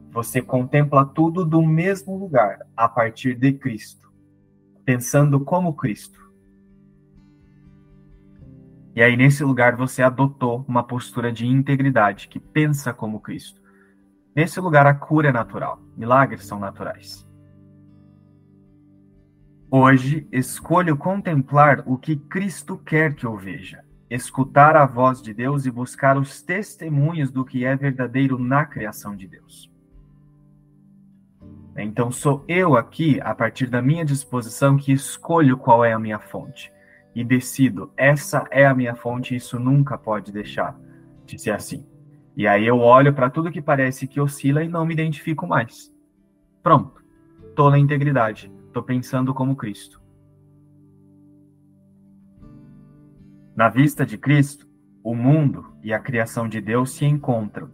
você 0.10 0.42
contempla 0.42 1.06
tudo 1.06 1.44
do 1.44 1.62
mesmo 1.62 2.18
lugar, 2.18 2.60
a 2.74 2.88
partir 2.88 3.36
de 3.36 3.52
Cristo 3.52 4.10
pensando 4.86 5.42
como 5.42 5.74
Cristo. 5.74 6.18
E 8.96 9.04
aí, 9.04 9.18
nesse 9.18 9.44
lugar, 9.44 9.76
você 9.76 10.02
adotou 10.02 10.64
uma 10.70 10.82
postura 10.82 11.34
de 11.34 11.46
integridade, 11.46 12.30
que 12.30 12.40
pensa 12.40 12.94
como 12.94 13.20
Cristo. 13.20 13.67
Nesse 14.38 14.60
lugar, 14.60 14.86
a 14.86 14.94
cura 14.94 15.30
é 15.30 15.32
natural, 15.32 15.82
milagres 15.98 16.46
são 16.46 16.60
naturais. 16.60 17.28
Hoje, 19.72 20.28
escolho 20.32 20.96
contemplar 20.96 21.84
o 21.88 21.98
que 21.98 22.16
Cristo 22.16 22.78
quer 22.78 23.16
que 23.16 23.26
eu 23.26 23.36
veja, 23.36 23.84
escutar 24.08 24.76
a 24.76 24.86
voz 24.86 25.24
de 25.24 25.34
Deus 25.34 25.66
e 25.66 25.72
buscar 25.72 26.20
os 26.20 26.40
testemunhos 26.40 27.32
do 27.32 27.44
que 27.44 27.66
é 27.66 27.76
verdadeiro 27.76 28.38
na 28.38 28.64
criação 28.64 29.16
de 29.16 29.28
Deus. 29.28 29.72
Então 31.76 32.12
sou 32.12 32.46
eu 32.48 32.78
aqui, 32.78 33.20
a 33.22 33.34
partir 33.34 33.66
da 33.66 33.82
minha 33.82 34.06
disposição, 34.06 34.78
que 34.78 34.92
escolho 34.92 35.58
qual 35.58 35.84
é 35.84 35.94
a 35.94 36.00
minha 36.00 36.20
fonte 36.20 36.72
e 37.16 37.24
decido, 37.24 37.92
essa 37.98 38.46
é 38.52 38.68
a 38.68 38.76
minha 38.76 38.94
fonte, 38.94 39.36
isso 39.36 39.60
nunca 39.60 39.98
pode 39.98 40.32
deixar 40.32 40.80
de 41.26 41.40
ser 41.40 41.52
assim. 41.54 41.97
E 42.38 42.46
aí 42.46 42.68
eu 42.68 42.78
olho 42.78 43.12
para 43.12 43.32
tudo 43.32 43.52
que 43.52 43.60
parece 43.60 44.08
que 44.08 44.22
oscila 44.22 44.64
e 44.64 44.70
não 44.70 44.86
me 44.86 44.94
identifico 44.94 45.48
mais. 45.48 45.92
Pronto, 46.62 47.04
estou 47.50 47.72
na 47.72 47.80
integridade, 47.80 48.54
estou 48.68 48.84
pensando 48.84 49.34
como 49.34 49.56
Cristo. 49.56 50.00
Na 53.56 53.70
vista 53.70 54.06
de 54.06 54.20
Cristo, 54.20 54.70
o 55.04 55.16
mundo 55.16 55.74
e 55.82 55.92
a 55.92 56.00
criação 56.00 56.48
de 56.48 56.62
Deus 56.62 56.92
se 56.92 57.06
encontram. 57.06 57.72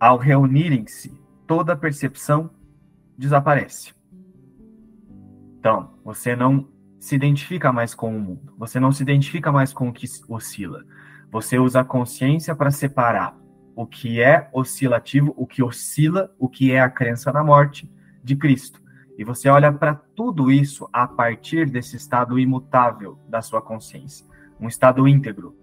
Ao 0.00 0.16
reunirem-se 0.16 1.12
toda 1.46 1.76
percepção 1.76 2.48
desaparece. 3.18 3.92
Então, 5.58 5.98
você 6.02 6.34
não 6.34 6.66
se 6.98 7.14
identifica 7.14 7.70
mais 7.70 7.94
com 7.94 8.16
o 8.16 8.18
mundo, 8.18 8.54
você 8.56 8.80
não 8.80 8.90
se 8.90 9.02
identifica 9.02 9.52
mais 9.52 9.74
com 9.74 9.90
o 9.90 9.92
que 9.92 10.06
oscila. 10.26 10.86
Você 11.34 11.58
usa 11.58 11.80
a 11.80 11.84
consciência 11.84 12.54
para 12.54 12.70
separar 12.70 13.36
o 13.74 13.84
que 13.84 14.22
é 14.22 14.48
oscilativo, 14.52 15.34
o 15.36 15.48
que 15.48 15.64
oscila, 15.64 16.32
o 16.38 16.48
que 16.48 16.70
é 16.70 16.78
a 16.78 16.88
crença 16.88 17.32
na 17.32 17.42
morte 17.42 17.90
de 18.22 18.36
Cristo. 18.36 18.80
E 19.18 19.24
você 19.24 19.48
olha 19.48 19.72
para 19.72 19.96
tudo 20.14 20.48
isso 20.48 20.88
a 20.92 21.08
partir 21.08 21.68
desse 21.68 21.96
estado 21.96 22.38
imutável 22.38 23.18
da 23.28 23.42
sua 23.42 23.60
consciência, 23.60 24.24
um 24.60 24.68
estado 24.68 25.08
íntegro. 25.08 25.56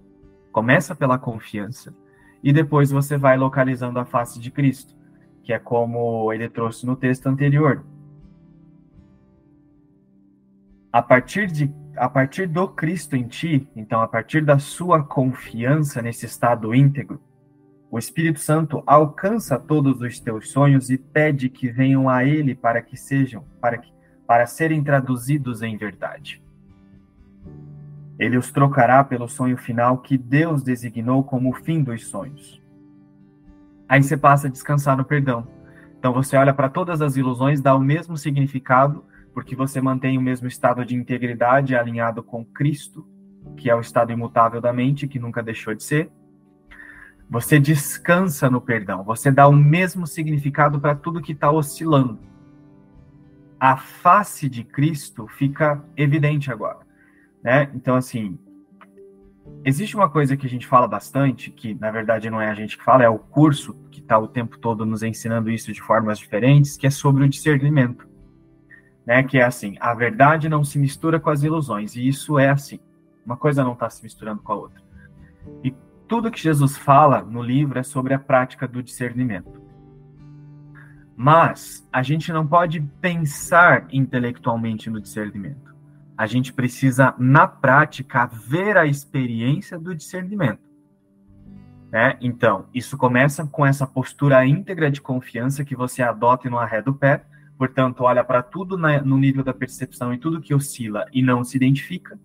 Começa 0.51 0.93
pela 0.93 1.17
confiança 1.17 1.95
e 2.43 2.51
depois 2.51 2.91
você 2.91 3.15
vai 3.15 3.37
localizando 3.37 3.97
a 3.97 4.03
face 4.03 4.41
de 4.41 4.51
Cristo 4.51 4.93
que 5.41 5.53
é 5.53 5.57
como 5.57 6.33
ele 6.33 6.49
trouxe 6.49 6.85
no 6.85 6.97
texto 6.97 7.27
anterior. 7.27 7.85
A 10.91 11.01
partir 11.01 11.47
de 11.47 11.73
a 12.01 12.09
partir 12.09 12.47
do 12.47 12.67
Cristo 12.67 13.15
em 13.15 13.27
ti, 13.27 13.69
então 13.75 14.01
a 14.01 14.07
partir 14.07 14.43
da 14.43 14.57
sua 14.57 15.03
confiança 15.03 16.01
nesse 16.01 16.25
estado 16.25 16.73
íntegro, 16.73 17.21
o 17.91 17.99
Espírito 17.99 18.39
Santo 18.39 18.81
alcança 18.87 19.59
todos 19.59 20.01
os 20.01 20.19
teus 20.19 20.49
sonhos 20.49 20.89
e 20.89 20.97
pede 20.97 21.47
que 21.47 21.69
venham 21.69 22.09
a 22.09 22.25
ele 22.25 22.55
para 22.55 22.81
que 22.81 22.97
sejam, 22.97 23.45
para 23.61 23.77
que 23.77 23.93
para 24.25 24.47
serem 24.47 24.83
traduzidos 24.83 25.61
em 25.61 25.77
verdade. 25.77 26.41
Ele 28.17 28.35
os 28.35 28.51
trocará 28.51 29.03
pelo 29.03 29.27
sonho 29.27 29.55
final 29.55 29.99
que 29.99 30.17
Deus 30.17 30.63
designou 30.63 31.23
como 31.23 31.51
o 31.51 31.55
fim 31.55 31.83
dos 31.83 32.07
sonhos. 32.07 32.59
Aí 33.87 34.01
você 34.01 34.17
passa 34.17 34.47
a 34.47 34.51
descansar 34.51 34.97
no 34.97 35.05
perdão. 35.05 35.47
Então 35.99 36.11
você 36.11 36.35
olha 36.35 36.51
para 36.51 36.67
todas 36.67 36.99
as 36.99 37.15
ilusões, 37.15 37.61
dá 37.61 37.75
o 37.75 37.79
mesmo 37.79 38.17
significado, 38.17 39.05
porque 39.33 39.55
você 39.55 39.81
mantém 39.81 40.17
o 40.17 40.21
mesmo 40.21 40.47
estado 40.47 40.85
de 40.85 40.95
integridade 40.95 41.75
alinhado 41.75 42.21
com 42.21 42.43
Cristo, 42.43 43.07
que 43.55 43.69
é 43.69 43.75
o 43.75 43.79
estado 43.79 44.11
imutável 44.11 44.61
da 44.61 44.73
mente, 44.73 45.07
que 45.07 45.19
nunca 45.19 45.41
deixou 45.41 45.73
de 45.73 45.83
ser. 45.83 46.11
Você 47.29 47.59
descansa 47.59 48.49
no 48.49 48.59
perdão, 48.59 49.03
você 49.03 49.31
dá 49.31 49.47
o 49.47 49.53
mesmo 49.53 50.05
significado 50.05 50.79
para 50.79 50.95
tudo 50.95 51.21
que 51.21 51.31
está 51.31 51.49
oscilando. 51.49 52.19
A 53.59 53.77
face 53.77 54.49
de 54.49 54.63
Cristo 54.63 55.27
fica 55.27 55.83
evidente 55.95 56.51
agora. 56.51 56.79
Né? 57.43 57.69
Então, 57.73 57.95
assim, 57.95 58.37
Existe 59.63 59.95
uma 59.95 60.09
coisa 60.09 60.35
que 60.35 60.47
a 60.47 60.49
gente 60.49 60.65
fala 60.65 60.87
bastante, 60.87 61.51
que 61.51 61.75
na 61.75 61.91
verdade 61.91 62.29
não 62.29 62.41
é 62.41 62.49
a 62.49 62.55
gente 62.55 62.77
que 62.77 62.83
fala, 62.83 63.03
é 63.03 63.09
o 63.09 63.19
curso 63.19 63.75
que 63.91 63.99
está 63.99 64.17
o 64.17 64.27
tempo 64.27 64.57
todo 64.57 64.85
nos 64.85 65.03
ensinando 65.03 65.51
isso 65.51 65.71
de 65.71 65.81
formas 65.81 66.17
diferentes, 66.17 66.75
que 66.75 66.87
é 66.87 66.89
sobre 66.89 67.23
o 67.23 67.29
discernimento. 67.29 68.07
Né? 69.05 69.23
Que 69.23 69.39
é 69.39 69.43
assim, 69.43 69.75
a 69.79 69.93
verdade 69.93 70.49
não 70.49 70.63
se 70.63 70.77
mistura 70.77 71.19
com 71.19 71.29
as 71.29 71.43
ilusões, 71.43 71.95
e 71.95 72.07
isso 72.07 72.37
é 72.37 72.49
assim. 72.49 72.79
Uma 73.25 73.37
coisa 73.37 73.63
não 73.63 73.73
está 73.73 73.89
se 73.89 74.03
misturando 74.03 74.41
com 74.41 74.51
a 74.51 74.55
outra. 74.55 74.81
E 75.63 75.73
tudo 76.07 76.31
que 76.31 76.41
Jesus 76.41 76.77
fala 76.77 77.21
no 77.21 77.41
livro 77.41 77.79
é 77.79 77.83
sobre 77.83 78.13
a 78.13 78.19
prática 78.19 78.67
do 78.67 78.81
discernimento. 78.81 79.61
Mas 81.15 81.87
a 81.91 82.01
gente 82.01 82.31
não 82.31 82.45
pode 82.47 82.81
pensar 82.99 83.87
intelectualmente 83.91 84.89
no 84.89 84.99
discernimento 84.99 85.71
a 86.21 86.27
gente 86.27 86.53
precisa, 86.53 87.15
na 87.17 87.47
prática, 87.47 88.27
ver 88.27 88.77
a 88.77 88.85
experiência 88.85 89.79
do 89.79 89.95
discernimento. 89.95 90.61
Né? 91.91 92.15
Então, 92.21 92.67
isso 92.75 92.95
começa 92.95 93.43
com 93.47 93.65
essa 93.65 93.87
postura 93.87 94.45
íntegra 94.45 94.91
de 94.91 95.01
confiança 95.01 95.65
que 95.65 95.75
você 95.75 96.03
adota 96.03 96.47
e 96.47 96.51
não 96.51 96.59
arreda 96.59 96.91
o 96.91 96.93
pé, 96.93 97.25
portanto, 97.61 98.05
olha 98.05 98.23
para 98.23 98.41
tudo 98.41 98.75
na, 98.75 99.03
no 99.03 99.19
nível 99.19 99.43
da 99.43 99.53
percepção 99.53 100.11
e 100.11 100.17
tudo 100.17 100.41
que 100.41 100.51
oscila 100.51 101.05
e 101.13 101.21
não 101.21 101.43
se 101.43 101.55
identifica, 101.55 102.19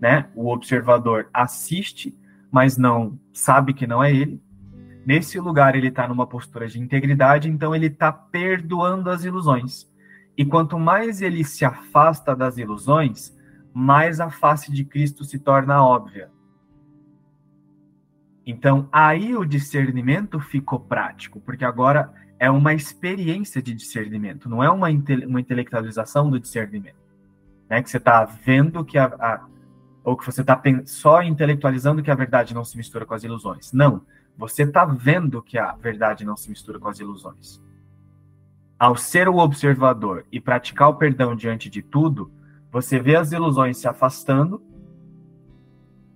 né? 0.00 0.30
O 0.34 0.50
observador 0.50 1.28
assiste, 1.30 2.18
mas 2.50 2.78
não 2.78 3.20
sabe 3.30 3.74
que 3.74 3.86
não 3.86 4.02
é 4.02 4.10
ele. 4.10 4.40
Nesse 5.04 5.38
lugar, 5.38 5.76
ele 5.76 5.88
está 5.88 6.08
numa 6.08 6.26
postura 6.26 6.66
de 6.66 6.80
integridade, 6.80 7.50
então 7.50 7.74
ele 7.74 7.88
está 7.88 8.10
perdoando 8.10 9.10
as 9.10 9.24
ilusões. 9.24 9.86
E 10.34 10.42
quanto 10.42 10.78
mais 10.78 11.20
ele 11.20 11.44
se 11.44 11.66
afasta 11.66 12.34
das 12.34 12.56
ilusões, 12.56 13.36
mais 13.74 14.20
a 14.20 14.30
face 14.30 14.72
de 14.72 14.86
Cristo 14.86 15.22
se 15.22 15.38
torna 15.38 15.84
óbvia. 15.84 16.30
Então, 18.50 18.88
aí 18.90 19.36
o 19.36 19.44
discernimento 19.44 20.40
ficou 20.40 20.80
prático, 20.80 21.38
porque 21.38 21.66
agora 21.66 22.10
é 22.38 22.50
uma 22.50 22.72
experiência 22.72 23.60
de 23.60 23.74
discernimento, 23.74 24.48
não 24.48 24.64
é 24.64 24.70
uma, 24.70 24.88
uma 25.26 25.38
intelectualização 25.38 26.30
do 26.30 26.40
discernimento. 26.40 26.96
Né? 27.68 27.82
Que 27.82 27.90
você 27.90 27.98
está 27.98 28.24
vendo 28.24 28.82
que 28.86 28.96
a, 28.96 29.04
a, 29.04 29.46
ou 30.02 30.16
que 30.16 30.24
você 30.24 30.40
está 30.40 30.58
só 30.86 31.22
intelectualizando 31.22 32.02
que 32.02 32.10
a 32.10 32.14
verdade 32.14 32.54
não 32.54 32.64
se 32.64 32.74
mistura 32.78 33.04
com 33.04 33.12
as 33.12 33.22
ilusões. 33.22 33.70
Não, 33.70 34.00
você 34.34 34.62
está 34.62 34.86
vendo 34.86 35.42
que 35.42 35.58
a 35.58 35.72
verdade 35.72 36.24
não 36.24 36.34
se 36.34 36.48
mistura 36.48 36.78
com 36.78 36.88
as 36.88 36.98
ilusões. 36.98 37.62
Ao 38.78 38.96
ser 38.96 39.28
o 39.28 39.36
observador 39.36 40.24
e 40.32 40.40
praticar 40.40 40.88
o 40.88 40.94
perdão 40.94 41.36
diante 41.36 41.68
de 41.68 41.82
tudo, 41.82 42.32
você 42.72 42.98
vê 42.98 43.14
as 43.14 43.30
ilusões 43.30 43.76
se 43.76 43.86
afastando 43.86 44.62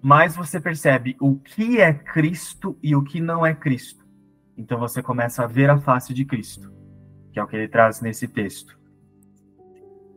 mais 0.02 0.35
você 0.35 0.61
percebe 0.61 1.16
o 1.21 1.37
que 1.37 1.80
é 1.80 1.94
Cristo 1.94 2.76
e 2.82 2.97
o 2.97 3.04
que 3.04 3.21
não 3.21 3.47
é 3.47 3.54
Cristo. 3.54 4.04
Então 4.59 4.78
você 4.78 5.00
começa 5.00 5.44
a 5.44 5.47
ver 5.47 5.71
a 5.71 5.78
face 5.78 6.12
de 6.12 6.25
Cristo, 6.25 6.73
que 7.32 7.38
é 7.38 7.42
o 7.42 7.47
que 7.47 7.54
ele 7.54 7.68
traz 7.68 8.00
nesse 8.00 8.26
texto. 8.26 8.76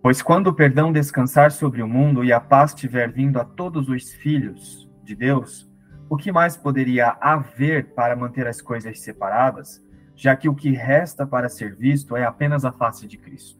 Pois 0.01 0.23
quando 0.23 0.47
o 0.47 0.53
perdão 0.53 0.91
descansar 0.91 1.51
sobre 1.51 1.83
o 1.83 1.87
mundo 1.87 2.23
e 2.23 2.33
a 2.33 2.39
paz 2.39 2.73
tiver 2.73 3.11
vindo 3.11 3.39
a 3.39 3.45
todos 3.45 3.87
os 3.87 4.11
filhos 4.11 4.89
de 5.03 5.15
Deus, 5.15 5.69
o 6.09 6.17
que 6.17 6.31
mais 6.31 6.57
poderia 6.57 7.17
haver 7.21 7.93
para 7.93 8.15
manter 8.15 8.47
as 8.47 8.61
coisas 8.61 8.99
separadas, 8.99 9.83
já 10.15 10.35
que 10.35 10.49
o 10.49 10.55
que 10.55 10.71
resta 10.71 11.27
para 11.27 11.49
ser 11.49 11.75
visto 11.75 12.15
é 12.15 12.25
apenas 12.25 12.65
a 12.65 12.71
face 12.71 13.07
de 13.07 13.17
Cristo? 13.17 13.59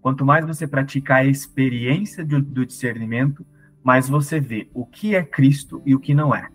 Quanto 0.00 0.24
mais 0.24 0.46
você 0.46 0.66
pratica 0.66 1.16
a 1.16 1.24
experiência 1.24 2.24
do, 2.24 2.64
discernimento, 2.64 3.44
mas 3.82 4.08
você 4.08 4.40
vê 4.40 4.68
o 4.74 4.84
que 4.84 5.14
é 5.14 5.22
Cristo 5.22 5.82
e 5.84 5.94
o 5.94 6.00
que 6.00 6.14
não 6.14 6.34
é. 6.34 6.48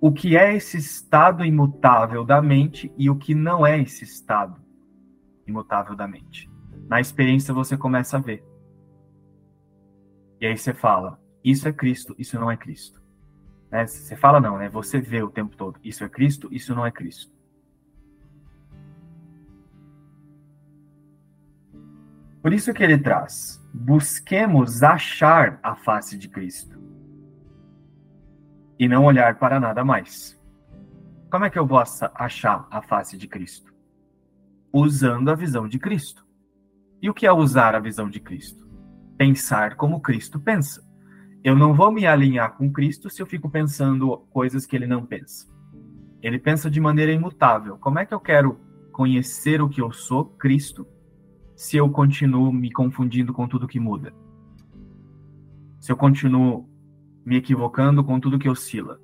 O 0.00 0.12
que 0.12 0.36
é 0.36 0.54
esse 0.54 0.76
estado 0.76 1.44
imutável 1.44 2.24
da 2.24 2.40
mente 2.40 2.92
e 2.96 3.10
o 3.10 3.16
que 3.16 3.34
não 3.34 3.66
é 3.66 3.80
esse 3.80 4.04
estado 4.04 4.60
imutável 5.46 5.96
da 5.96 6.06
mente. 6.06 6.48
Na 6.88 7.00
experiência 7.00 7.52
você 7.52 7.76
começa 7.76 8.16
a 8.16 8.20
ver. 8.20 8.44
E 10.40 10.46
aí 10.46 10.56
você 10.56 10.72
fala: 10.72 11.20
isso 11.42 11.68
é 11.68 11.72
Cristo, 11.72 12.14
isso 12.18 12.38
não 12.38 12.50
é 12.50 12.56
Cristo. 12.56 13.02
Né? 13.70 13.86
Você 13.86 14.16
fala 14.16 14.40
não, 14.40 14.58
né? 14.58 14.68
Você 14.68 15.00
vê 15.00 15.22
o 15.22 15.30
tempo 15.30 15.56
todo: 15.56 15.78
isso 15.82 16.04
é 16.04 16.08
Cristo, 16.08 16.48
isso 16.52 16.74
não 16.74 16.86
é 16.86 16.90
Cristo. 16.90 17.32
Por 22.40 22.52
isso 22.52 22.72
que 22.72 22.82
ele 22.82 22.98
traz: 22.98 23.62
busquemos 23.78 24.82
achar 24.82 25.60
a 25.62 25.76
face 25.76 26.18
de 26.18 26.28
Cristo 26.28 26.76
e 28.76 28.88
não 28.88 29.04
olhar 29.04 29.38
para 29.38 29.60
nada 29.60 29.84
mais. 29.84 30.36
Como 31.30 31.44
é 31.44 31.50
que 31.50 31.58
eu 31.58 31.66
vou 31.66 31.78
achar 31.78 32.66
a 32.70 32.82
face 32.82 33.16
de 33.16 33.28
Cristo? 33.28 33.72
Usando 34.72 35.30
a 35.30 35.34
visão 35.34 35.68
de 35.68 35.78
Cristo. 35.78 36.26
E 37.00 37.08
o 37.08 37.14
que 37.14 37.26
é 37.26 37.32
usar 37.32 37.76
a 37.76 37.78
visão 37.78 38.10
de 38.10 38.18
Cristo? 38.18 38.68
Pensar 39.16 39.76
como 39.76 40.00
Cristo 40.00 40.40
pensa. 40.40 40.82
Eu 41.44 41.54
não 41.54 41.72
vou 41.72 41.92
me 41.92 42.04
alinhar 42.04 42.56
com 42.56 42.72
Cristo 42.72 43.08
se 43.08 43.22
eu 43.22 43.26
fico 43.26 43.48
pensando 43.48 44.26
coisas 44.30 44.66
que 44.66 44.74
ele 44.74 44.86
não 44.86 45.06
pensa. 45.06 45.46
Ele 46.20 46.38
pensa 46.38 46.68
de 46.68 46.80
maneira 46.80 47.12
imutável. 47.12 47.78
Como 47.78 48.00
é 48.00 48.04
que 48.04 48.12
eu 48.12 48.20
quero 48.20 48.58
conhecer 48.90 49.62
o 49.62 49.68
que 49.68 49.80
eu 49.80 49.92
sou, 49.92 50.24
Cristo, 50.24 50.84
se 51.58 51.76
eu 51.76 51.90
continuo 51.90 52.52
me 52.52 52.70
confundindo 52.70 53.34
com 53.34 53.48
tudo 53.48 53.66
que 53.66 53.80
muda? 53.80 54.14
Se 55.80 55.90
eu 55.90 55.96
continuo 55.96 56.70
me 57.26 57.34
equivocando 57.34 58.04
com 58.04 58.20
tudo 58.20 58.38
que 58.38 58.48
oscila? 58.48 59.00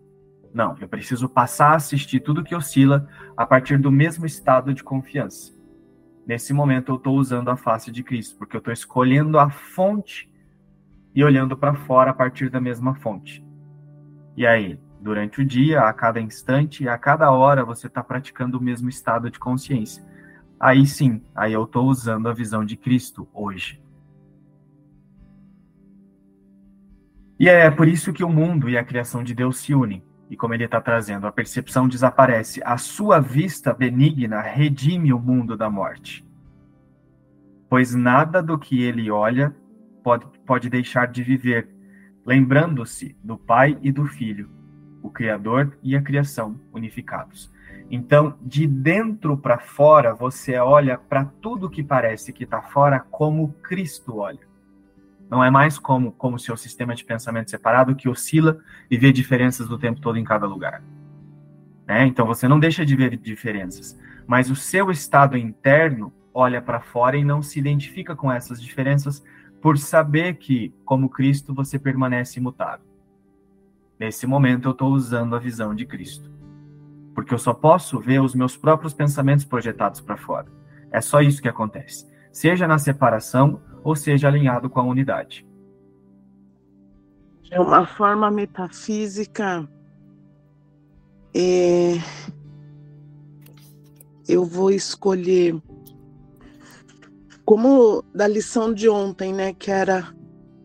Não, 0.54 0.76
eu 0.80 0.86
preciso 0.86 1.28
passar 1.28 1.70
a 1.70 1.74
assistir 1.74 2.20
tudo 2.20 2.44
que 2.44 2.54
oscila 2.54 3.08
a 3.36 3.44
partir 3.44 3.76
do 3.76 3.90
mesmo 3.90 4.24
estado 4.24 4.72
de 4.72 4.84
confiança. 4.84 5.52
Nesse 6.24 6.52
momento 6.52 6.92
eu 6.92 6.96
estou 6.96 7.16
usando 7.18 7.48
a 7.48 7.56
face 7.56 7.90
de 7.90 8.04
Cristo, 8.04 8.38
porque 8.38 8.54
eu 8.54 8.60
estou 8.60 8.72
escolhendo 8.72 9.36
a 9.36 9.50
fonte 9.50 10.30
e 11.12 11.24
olhando 11.24 11.56
para 11.56 11.74
fora 11.74 12.12
a 12.12 12.14
partir 12.14 12.50
da 12.50 12.60
mesma 12.60 12.94
fonte. 12.94 13.44
E 14.36 14.46
aí, 14.46 14.78
durante 15.00 15.40
o 15.40 15.44
dia, 15.44 15.80
a 15.80 15.92
cada 15.92 16.20
instante, 16.20 16.88
a 16.88 16.96
cada 16.96 17.32
hora, 17.32 17.64
você 17.64 17.88
está 17.88 18.00
praticando 18.00 18.58
o 18.58 18.62
mesmo 18.62 18.88
estado 18.88 19.28
de 19.28 19.40
consciência 19.40 20.13
aí 20.64 20.86
sim, 20.86 21.20
aí 21.34 21.52
eu 21.52 21.64
estou 21.64 21.84
usando 21.84 22.26
a 22.26 22.32
visão 22.32 22.64
de 22.64 22.74
Cristo 22.74 23.28
hoje. 23.34 23.82
E 27.38 27.50
é 27.50 27.70
por 27.70 27.86
isso 27.86 28.14
que 28.14 28.24
o 28.24 28.30
mundo 28.30 28.70
e 28.70 28.78
a 28.78 28.82
criação 28.82 29.22
de 29.22 29.34
Deus 29.34 29.58
se 29.58 29.74
unem. 29.74 30.02
E 30.30 30.36
como 30.36 30.54
ele 30.54 30.64
está 30.64 30.80
trazendo, 30.80 31.26
a 31.26 31.32
percepção 31.32 31.86
desaparece, 31.86 32.62
a 32.64 32.78
sua 32.78 33.20
vista 33.20 33.74
benigna 33.74 34.40
redime 34.40 35.12
o 35.12 35.18
mundo 35.18 35.54
da 35.54 35.68
morte. 35.68 36.26
Pois 37.68 37.94
nada 37.94 38.42
do 38.42 38.58
que 38.58 38.82
ele 38.82 39.10
olha 39.10 39.54
pode, 40.02 40.24
pode 40.46 40.70
deixar 40.70 41.08
de 41.08 41.22
viver, 41.22 41.68
lembrando-se 42.24 43.14
do 43.22 43.36
Pai 43.36 43.76
e 43.82 43.92
do 43.92 44.06
Filho, 44.06 44.48
o 45.02 45.10
Criador 45.10 45.76
e 45.82 45.94
a 45.94 46.00
criação 46.00 46.58
unificados. 46.72 47.53
Então, 47.90 48.36
de 48.40 48.66
dentro 48.66 49.36
para 49.36 49.58
fora, 49.58 50.14
você 50.14 50.56
olha 50.58 50.98
para 50.98 51.24
tudo 51.24 51.70
que 51.70 51.82
parece 51.82 52.32
que 52.32 52.44
está 52.44 52.62
fora 52.62 52.98
como 52.98 53.52
Cristo 53.62 54.16
olha. 54.16 54.40
Não 55.30 55.42
é 55.42 55.50
mais 55.50 55.78
como 55.78 56.12
como 56.12 56.38
seu 56.38 56.56
sistema 56.56 56.94
de 56.94 57.04
pensamento 57.04 57.50
separado 57.50 57.94
que 57.94 58.08
oscila 58.08 58.58
e 58.90 58.96
vê 58.96 59.12
diferenças 59.12 59.70
o 59.70 59.78
tempo 59.78 60.00
todo 60.00 60.18
em 60.18 60.24
cada 60.24 60.46
lugar. 60.46 60.82
Né? 61.86 62.06
Então 62.06 62.26
você 62.26 62.48
não 62.48 62.58
deixa 62.58 62.84
de 62.84 62.96
ver 62.96 63.16
diferenças, 63.16 63.98
mas 64.26 64.50
o 64.50 64.56
seu 64.56 64.90
estado 64.90 65.36
interno 65.36 66.12
olha 66.32 66.60
para 66.60 66.80
fora 66.80 67.16
e 67.16 67.24
não 67.24 67.42
se 67.42 67.58
identifica 67.58 68.16
com 68.16 68.32
essas 68.32 68.60
diferenças 68.60 69.22
por 69.60 69.78
saber 69.78 70.34
que, 70.34 70.74
como 70.84 71.08
Cristo, 71.08 71.54
você 71.54 71.78
permanece 71.78 72.38
imutável. 72.38 72.86
Nesse 73.98 74.26
momento 74.26 74.68
eu 74.68 74.72
estou 74.72 74.92
usando 74.92 75.36
a 75.36 75.38
visão 75.38 75.74
de 75.74 75.86
Cristo 75.86 76.33
porque 77.14 77.32
eu 77.32 77.38
só 77.38 77.54
posso 77.54 78.00
ver 78.00 78.20
os 78.20 78.34
meus 78.34 78.56
próprios 78.56 78.92
pensamentos 78.92 79.44
projetados 79.44 80.00
para 80.00 80.16
fora. 80.16 80.48
É 80.90 81.00
só 81.00 81.20
isso 81.20 81.40
que 81.40 81.48
acontece, 81.48 82.06
seja 82.32 82.66
na 82.66 82.78
separação 82.78 83.60
ou 83.82 83.94
seja 83.94 84.28
alinhado 84.28 84.68
com 84.68 84.80
a 84.80 84.84
unidade. 84.84 85.46
De 87.42 87.58
uma 87.58 87.86
forma 87.86 88.30
metafísica, 88.30 89.68
é... 91.34 91.94
eu 94.28 94.44
vou 94.44 94.70
escolher 94.70 95.60
como 97.44 98.02
da 98.14 98.26
lição 98.26 98.72
de 98.72 98.88
ontem, 98.88 99.32
né, 99.32 99.52
que 99.52 99.70
era 99.70 100.14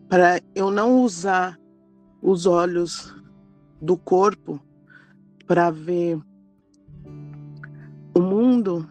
para 0.08 0.40
eu 0.54 0.70
não 0.70 1.02
usar 1.02 1.58
os 2.22 2.46
olhos 2.46 3.14
do 3.80 3.96
corpo 3.96 4.60
para 5.46 5.70
ver 5.70 6.18
mundo, 8.60 8.90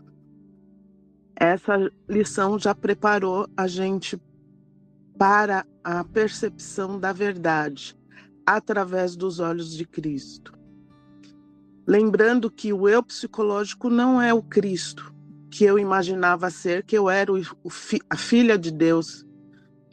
essa 1.35 1.91
lição 2.09 2.57
já 2.57 2.73
preparou 2.73 3.47
a 3.55 3.67
gente 3.67 4.19
para 5.17 5.65
a 5.83 6.03
percepção 6.03 6.99
da 6.99 7.13
verdade 7.13 7.95
através 8.45 9.15
dos 9.15 9.39
olhos 9.39 9.71
de 9.75 9.85
Cristo. 9.85 10.57
Lembrando 11.85 12.49
que 12.49 12.73
o 12.73 12.89
eu 12.89 13.03
psicológico 13.03 13.89
não 13.89 14.19
é 14.21 14.33
o 14.33 14.41
Cristo 14.41 15.13
que 15.51 15.63
eu 15.63 15.79
imaginava 15.79 16.49
ser, 16.51 16.83
que 16.83 16.95
eu 16.95 17.09
era 17.09 17.31
o, 17.33 17.41
a 18.09 18.15
filha 18.15 18.57
de 18.57 18.71
Deus, 18.71 19.25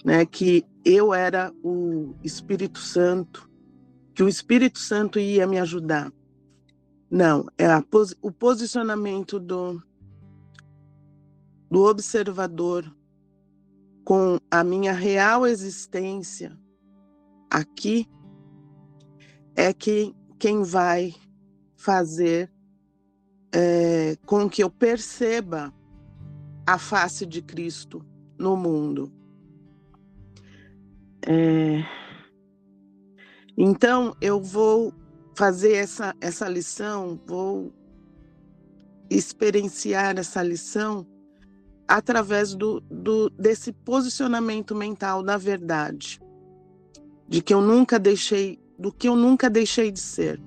né? 0.04 0.26
que 0.26 0.64
eu 0.84 1.14
era 1.14 1.50
o 1.62 2.14
Espírito 2.22 2.78
Santo, 2.78 3.48
que 4.14 4.22
o 4.22 4.28
Espírito 4.28 4.78
Santo 4.78 5.18
ia 5.18 5.46
me 5.46 5.58
ajudar. 5.58 6.12
Não, 7.10 7.46
é 7.56 7.66
a, 7.66 7.84
o 8.20 8.32
posicionamento 8.32 9.38
do, 9.38 9.80
do 11.70 11.84
observador 11.84 12.84
com 14.04 14.38
a 14.50 14.64
minha 14.64 14.92
real 14.92 15.46
existência 15.46 16.56
aqui 17.50 18.08
é 19.54 19.72
que 19.72 20.14
quem 20.38 20.62
vai 20.62 21.14
fazer 21.76 22.52
é, 23.52 24.16
com 24.26 24.50
que 24.50 24.62
eu 24.62 24.70
perceba 24.70 25.72
a 26.66 26.78
face 26.78 27.24
de 27.24 27.40
Cristo 27.40 28.04
no 28.38 28.56
mundo. 28.56 29.10
É, 31.26 31.82
então, 33.56 34.14
eu 34.20 34.40
vou 34.40 34.92
fazer 35.36 35.74
essa, 35.74 36.14
essa 36.18 36.48
lição, 36.48 37.20
vou 37.26 37.70
experienciar 39.10 40.18
essa 40.18 40.42
lição 40.42 41.06
através 41.86 42.54
do, 42.54 42.80
do, 42.90 43.28
desse 43.30 43.70
posicionamento 43.70 44.74
mental 44.74 45.22
da 45.22 45.36
verdade, 45.36 46.18
de 47.28 47.42
que 47.42 47.52
eu 47.52 47.60
nunca 47.60 47.98
deixei, 47.98 48.58
do 48.78 48.90
que 48.90 49.06
eu 49.06 49.14
nunca 49.14 49.50
deixei 49.50 49.92
de 49.92 50.00
ser. 50.00 50.42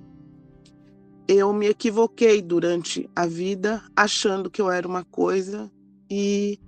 Eu 1.28 1.54
me 1.54 1.67
equivoquei 1.67 2.41
durante 2.41 3.08
a 3.15 3.28
vida 3.28 3.84
achando 3.95 4.49
que 4.49 4.60
eu 4.60 4.71
era 4.71 4.88
uma 4.88 5.06
coisa 5.06 5.71
e 6.10 6.60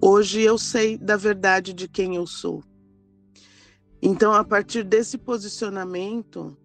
hoje 0.00 0.40
eu 0.40 0.56
sei 0.56 0.96
da 0.96 1.18
verdade 1.18 1.74
de 1.74 1.86
quem 1.86 2.16
eu 2.16 2.26
sou. 2.26 2.64
Então, 4.02 4.32
a 4.32 4.42
partir 4.42 4.82
desse 4.82 5.18
posicionamento, 5.18 6.56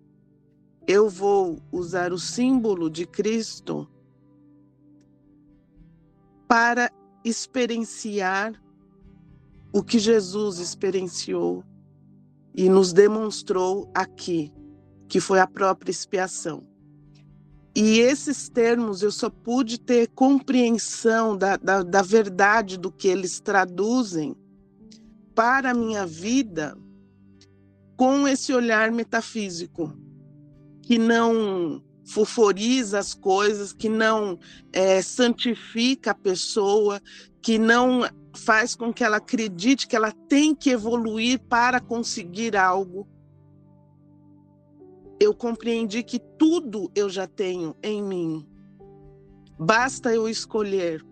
eu 0.87 1.09
vou 1.09 1.61
usar 1.71 2.13
o 2.13 2.19
símbolo 2.19 2.89
de 2.89 3.05
Cristo 3.05 3.87
para 6.47 6.91
experienciar 7.23 8.53
o 9.73 9.83
que 9.83 9.99
Jesus 9.99 10.59
experienciou 10.59 11.63
e 12.53 12.69
nos 12.69 12.93
demonstrou 12.93 13.91
aqui, 13.93 14.53
que 15.07 15.19
foi 15.19 15.39
a 15.39 15.47
própria 15.47 15.91
expiação. 15.91 16.63
E 17.75 17.99
esses 17.99 18.47
termos 18.47 19.01
eu 19.01 19.11
só 19.11 19.29
pude 19.29 19.77
ter 19.77 20.07
compreensão 20.15 21.35
da, 21.35 21.57
da, 21.57 21.83
da 21.83 22.01
verdade 22.01 22.77
do 22.77 22.89
que 22.89 23.09
eles 23.09 23.41
traduzem 23.41 24.33
para 25.33 25.71
a 25.71 25.73
minha 25.73 26.05
vida 26.05 26.77
com 27.97 28.25
esse 28.25 28.53
olhar 28.53 28.91
metafísico, 28.91 29.93
que 30.85 30.99
não 30.99 31.83
fuforiza 32.05 32.99
as 32.99 33.13
coisas, 33.13 33.73
que 33.73 33.89
não 33.89 34.37
é, 34.71 35.01
santifica 35.01 36.11
a 36.11 36.15
pessoa, 36.15 37.01
que 37.41 37.57
não 37.57 38.01
faz 38.35 38.75
com 38.75 38.93
que 38.93 39.03
ela 39.03 39.17
acredite 39.17 39.87
que 39.87 39.95
ela 39.95 40.11
tem 40.11 40.53
que 40.53 40.69
evoluir 40.69 41.39
para 41.49 41.81
conseguir 41.81 42.55
algo. 42.55 43.07
Eu 45.19 45.33
compreendi 45.33 46.03
que 46.03 46.19
tudo 46.19 46.91
eu 46.93 47.09
já 47.09 47.25
tenho 47.25 47.75
em 47.81 48.03
mim. 48.03 48.47
Basta 49.57 50.13
eu 50.13 50.29
escolher 50.29 51.03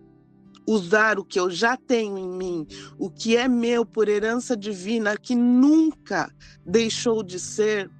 usar 0.66 1.18
o 1.18 1.24
que 1.24 1.40
eu 1.40 1.50
já 1.50 1.76
tenho 1.76 2.16
em 2.16 2.28
mim, 2.28 2.66
o 2.98 3.10
que 3.10 3.36
é 3.36 3.48
meu 3.48 3.84
por 3.84 4.08
herança 4.08 4.56
divina, 4.56 5.16
que 5.16 5.34
nunca 5.34 6.32
deixou 6.64 7.22
de 7.22 7.40
ser 7.40 7.90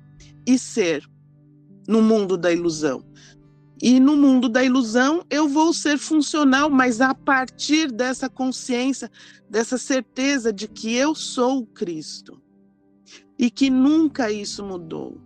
e 0.47 0.59
ser 0.59 1.05
no 1.87 2.03
mundo 2.03 2.37
da 2.37 2.53
ilusão. 2.53 3.05
E 3.83 4.01
no 4.01 4.16
mundo 4.16 4.49
da 4.49 4.64
ilusão 4.64 5.23
eu 5.29 5.49
vou 5.49 5.73
ser 5.73 5.99
funcional, 5.99 6.70
mas 6.70 7.01
a 7.01 7.14
partir 7.14 7.90
dessa 7.90 8.29
consciência, 8.29 9.11
dessa 9.51 9.77
certeza 9.77 10.53
de 10.53 10.68
que 10.68 10.94
eu 10.94 11.14
sou 11.14 11.66
Cristo 11.66 12.40
e 13.38 13.51
que 13.51 13.68
nunca 13.68 14.31
isso 14.31 14.64
mudou 14.64 15.20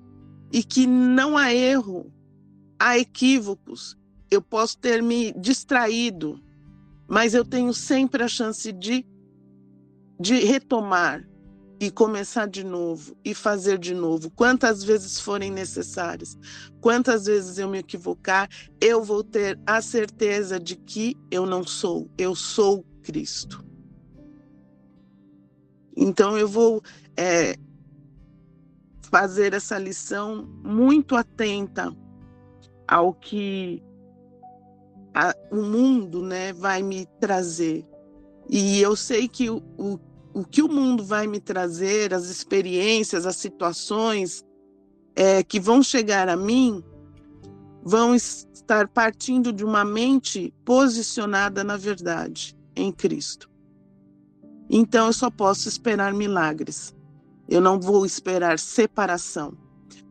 e 0.52 0.64
que 0.64 0.86
não 0.86 1.36
há 1.36 1.52
erro, 1.52 2.12
há 2.78 2.98
equívocos. 2.98 3.96
Eu 4.30 4.42
posso 4.42 4.78
ter 4.78 5.02
me 5.02 5.32
distraído, 5.32 6.40
mas 7.08 7.34
eu 7.34 7.44
tenho 7.44 7.72
sempre 7.72 8.22
a 8.22 8.28
chance 8.28 8.72
de, 8.72 9.06
de 10.18 10.34
retomar 10.40 11.26
e 11.80 11.90
começar 11.90 12.48
de 12.48 12.64
novo 12.64 13.16
e 13.24 13.34
fazer 13.34 13.78
de 13.78 13.94
novo, 13.94 14.30
quantas 14.30 14.82
vezes 14.82 15.20
forem 15.20 15.50
necessárias. 15.50 16.36
Quantas 16.80 17.26
vezes 17.26 17.58
eu 17.58 17.68
me 17.68 17.78
equivocar, 17.78 18.48
eu 18.80 19.02
vou 19.02 19.22
ter 19.22 19.58
a 19.64 19.80
certeza 19.80 20.58
de 20.58 20.76
que 20.76 21.16
eu 21.30 21.46
não 21.46 21.64
sou, 21.64 22.10
eu 22.18 22.34
sou 22.34 22.84
Cristo. 23.02 23.64
Então 25.96 26.36
eu 26.36 26.48
vou 26.48 26.82
é, 27.16 27.56
fazer 29.10 29.54
essa 29.54 29.78
lição 29.78 30.48
muito 30.62 31.16
atenta 31.16 31.94
ao 32.86 33.12
que 33.12 33.82
a, 35.14 35.34
o 35.50 35.62
mundo 35.62 36.22
né, 36.22 36.52
vai 36.52 36.82
me 36.82 37.06
trazer. 37.20 37.84
E 38.48 38.80
eu 38.80 38.96
sei 38.96 39.28
que 39.28 39.50
o, 39.50 39.62
o, 39.76 39.98
o 40.38 40.44
que 40.44 40.62
o 40.62 40.68
mundo 40.68 41.04
vai 41.04 41.26
me 41.26 41.40
trazer, 41.40 42.14
as 42.14 42.26
experiências, 42.26 43.26
as 43.26 43.36
situações 43.36 44.44
é, 45.16 45.42
que 45.42 45.58
vão 45.58 45.82
chegar 45.82 46.28
a 46.28 46.36
mim, 46.36 46.80
vão 47.82 48.14
estar 48.14 48.86
partindo 48.86 49.52
de 49.52 49.64
uma 49.64 49.84
mente 49.84 50.54
posicionada 50.64 51.64
na 51.64 51.76
verdade, 51.76 52.56
em 52.76 52.92
Cristo. 52.92 53.50
Então 54.70 55.08
eu 55.08 55.12
só 55.12 55.28
posso 55.28 55.68
esperar 55.68 56.14
milagres. 56.14 56.94
Eu 57.48 57.60
não 57.60 57.80
vou 57.80 58.06
esperar 58.06 58.60
separação 58.60 59.56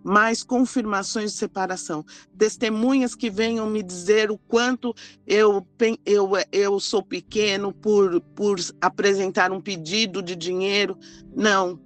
mais 0.03 0.43
confirmações 0.43 1.33
de 1.33 1.37
separação, 1.37 2.05
testemunhas 2.37 3.15
que 3.15 3.29
venham 3.29 3.69
me 3.69 3.83
dizer 3.83 4.31
o 4.31 4.37
quanto 4.37 4.93
eu, 5.25 5.65
eu, 6.05 6.31
eu 6.51 6.79
sou 6.79 7.03
pequeno 7.03 7.73
por, 7.73 8.21
por 8.35 8.57
apresentar 8.81 9.51
um 9.51 9.61
pedido 9.61 10.21
de 10.21 10.35
dinheiro. 10.35 10.97
Não, 11.35 11.79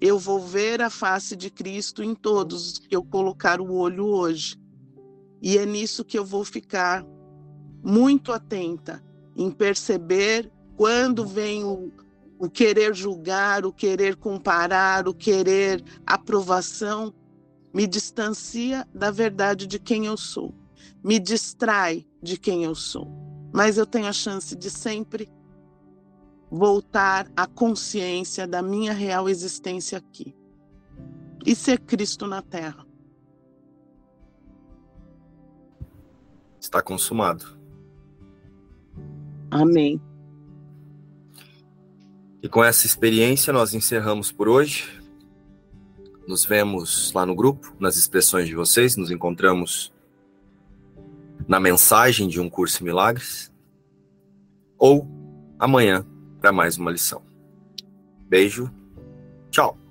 eu 0.00 0.18
vou 0.18 0.40
ver 0.40 0.82
a 0.82 0.90
face 0.90 1.36
de 1.36 1.48
Cristo 1.48 2.02
em 2.02 2.14
todos 2.14 2.78
que 2.78 2.94
eu 2.94 3.04
colocar 3.04 3.60
o 3.60 3.72
olho 3.72 4.04
hoje. 4.06 4.56
E 5.40 5.56
é 5.56 5.64
nisso 5.64 6.04
que 6.04 6.18
eu 6.18 6.24
vou 6.24 6.44
ficar 6.44 7.04
muito 7.82 8.32
atenta 8.32 9.02
em 9.36 9.50
perceber 9.50 10.50
quando 10.76 11.26
vem 11.26 11.64
o, 11.64 11.92
o 12.38 12.50
querer 12.50 12.94
julgar, 12.94 13.64
o 13.64 13.72
querer 13.72 14.16
comparar, 14.16 15.06
o 15.06 15.14
querer 15.14 15.82
aprovação, 16.06 17.14
me 17.72 17.86
distancia 17.86 18.86
da 18.94 19.10
verdade 19.10 19.66
de 19.66 19.78
quem 19.78 20.06
eu 20.06 20.16
sou, 20.16 20.54
me 21.02 21.18
distrai 21.18 22.06
de 22.22 22.36
quem 22.36 22.64
eu 22.64 22.74
sou. 22.74 23.08
Mas 23.52 23.78
eu 23.78 23.86
tenho 23.86 24.06
a 24.06 24.12
chance 24.12 24.54
de 24.56 24.70
sempre 24.70 25.30
voltar 26.50 27.30
à 27.36 27.46
consciência 27.46 28.46
da 28.46 28.62
minha 28.62 28.92
real 28.92 29.28
existência 29.28 29.98
aqui 29.98 30.34
e 31.44 31.54
ser 31.54 31.80
Cristo 31.80 32.26
na 32.26 32.42
Terra. 32.42 32.86
Está 36.60 36.80
consumado. 36.82 37.58
Amém. 39.50 40.00
E 42.42 42.48
com 42.48 42.62
essa 42.62 42.86
experiência 42.86 43.52
nós 43.52 43.74
encerramos 43.74 44.30
por 44.30 44.48
hoje. 44.48 45.01
Nos 46.26 46.44
vemos 46.44 47.12
lá 47.12 47.26
no 47.26 47.34
grupo, 47.34 47.74
nas 47.78 47.96
expressões 47.96 48.46
de 48.46 48.54
vocês. 48.54 48.96
Nos 48.96 49.10
encontramos 49.10 49.92
na 51.48 51.58
mensagem 51.58 52.28
de 52.28 52.40
um 52.40 52.48
curso 52.48 52.82
em 52.82 52.86
milagres. 52.86 53.52
Ou 54.78 55.06
amanhã 55.58 56.06
para 56.40 56.52
mais 56.52 56.76
uma 56.76 56.90
lição. 56.90 57.22
Beijo. 58.28 58.70
Tchau. 59.50 59.81